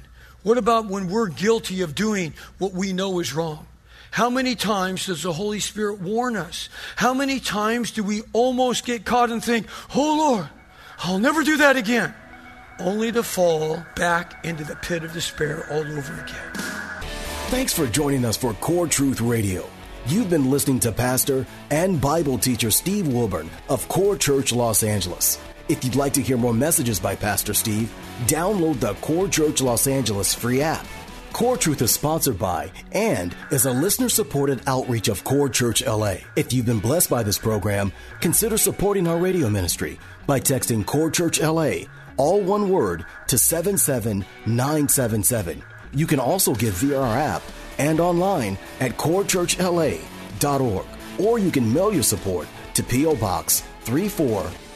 What 0.41 0.57
about 0.57 0.85
when 0.85 1.09
we're 1.09 1.27
guilty 1.27 1.81
of 1.81 1.95
doing 1.95 2.33
what 2.59 2.71
we 2.71 2.93
know 2.93 3.19
is 3.19 3.33
wrong? 3.33 3.67
How 4.09 4.29
many 4.29 4.55
times 4.55 5.07
does 5.07 5.23
the 5.23 5.33
Holy 5.33 5.59
Spirit 5.59 5.99
warn 5.99 6.37
us? 6.37 6.69
How 6.95 7.13
many 7.13 7.41
times 7.41 7.91
do 7.91 8.05
we 8.05 8.21
almost 8.31 8.85
get 8.85 9.03
caught 9.03 9.31
and 9.31 9.43
think, 9.43 9.67
oh 9.93 10.15
Lord, 10.17 10.47
I'll 10.99 11.19
never 11.19 11.43
do 11.43 11.57
that 11.57 11.75
again? 11.75 12.13
Only 12.79 13.11
to 13.11 13.21
fall 13.21 13.83
back 13.97 14.45
into 14.45 14.63
the 14.63 14.77
pit 14.77 15.03
of 15.03 15.11
despair 15.11 15.67
all 15.69 15.79
over 15.79 16.13
again. 16.13 16.53
Thanks 17.49 17.73
for 17.73 17.85
joining 17.85 18.23
us 18.23 18.37
for 18.37 18.53
Core 18.53 18.87
Truth 18.87 19.19
Radio. 19.19 19.67
You've 20.05 20.29
been 20.29 20.49
listening 20.49 20.79
to 20.79 20.93
Pastor 20.93 21.45
and 21.69 21.99
Bible 21.99 22.37
teacher 22.37 22.71
Steve 22.71 23.09
Wilburn 23.09 23.49
of 23.67 23.89
Core 23.89 24.15
Church 24.15 24.53
Los 24.53 24.83
Angeles. 24.83 25.37
If 25.69 25.86
you'd 25.86 25.95
like 25.95 26.13
to 26.13 26.21
hear 26.23 26.36
more 26.36 26.55
messages 26.55 26.99
by 26.99 27.15
Pastor 27.15 27.53
Steve, 27.53 27.93
download 28.25 28.79
the 28.79 28.95
Core 28.95 29.27
Church 29.27 29.62
Los 29.62 29.86
Angeles 29.86 30.34
free 30.34 30.63
app. 30.63 30.84
Core 31.32 31.58
Truth 31.58 31.84
is 31.84 31.91
sponsored 31.91 32.39
by 32.39 32.71
and 32.91 33.36
is 33.51 33.67
a 33.67 33.71
listener 33.71 34.10
supported 34.10 34.63
outreach 34.65 35.10
of 35.10 35.23
Core 35.23 35.47
Church 35.47 35.86
LA. 35.86 36.15
If 36.36 36.53
you've 36.53 36.65
been 36.65 36.79
blessed 36.79 37.12
by 37.12 37.21
this 37.21 37.38
program, 37.38 37.91
consider 38.19 38.58
supporting 38.58 39.08
our 39.08 39.19
radio 39.19 39.47
ministry 39.47 39.99
by 40.25 40.39
texting 40.39 40.84
Core 40.84 41.12
Church 41.12 41.39
LA, 41.39 41.82
all 42.17 42.41
one 42.41 42.69
word, 42.69 43.05
to 43.27 43.38
77977. 43.38 45.63
You 45.93 46.08
can 46.08 46.19
also 46.19 46.55
give 46.55 46.73
via 46.73 46.99
our 46.99 47.15
app 47.15 47.43
and 47.77 47.99
online 47.99 48.58
at 48.79 48.97
corechurchla.org. 48.97 50.86
Or 51.19 51.38
you 51.38 51.51
can 51.51 51.71
mail 51.71 51.93
your 51.93 52.01
support 52.01 52.47
to 52.73 52.82
P.O. 52.82 53.17
Box 53.17 53.62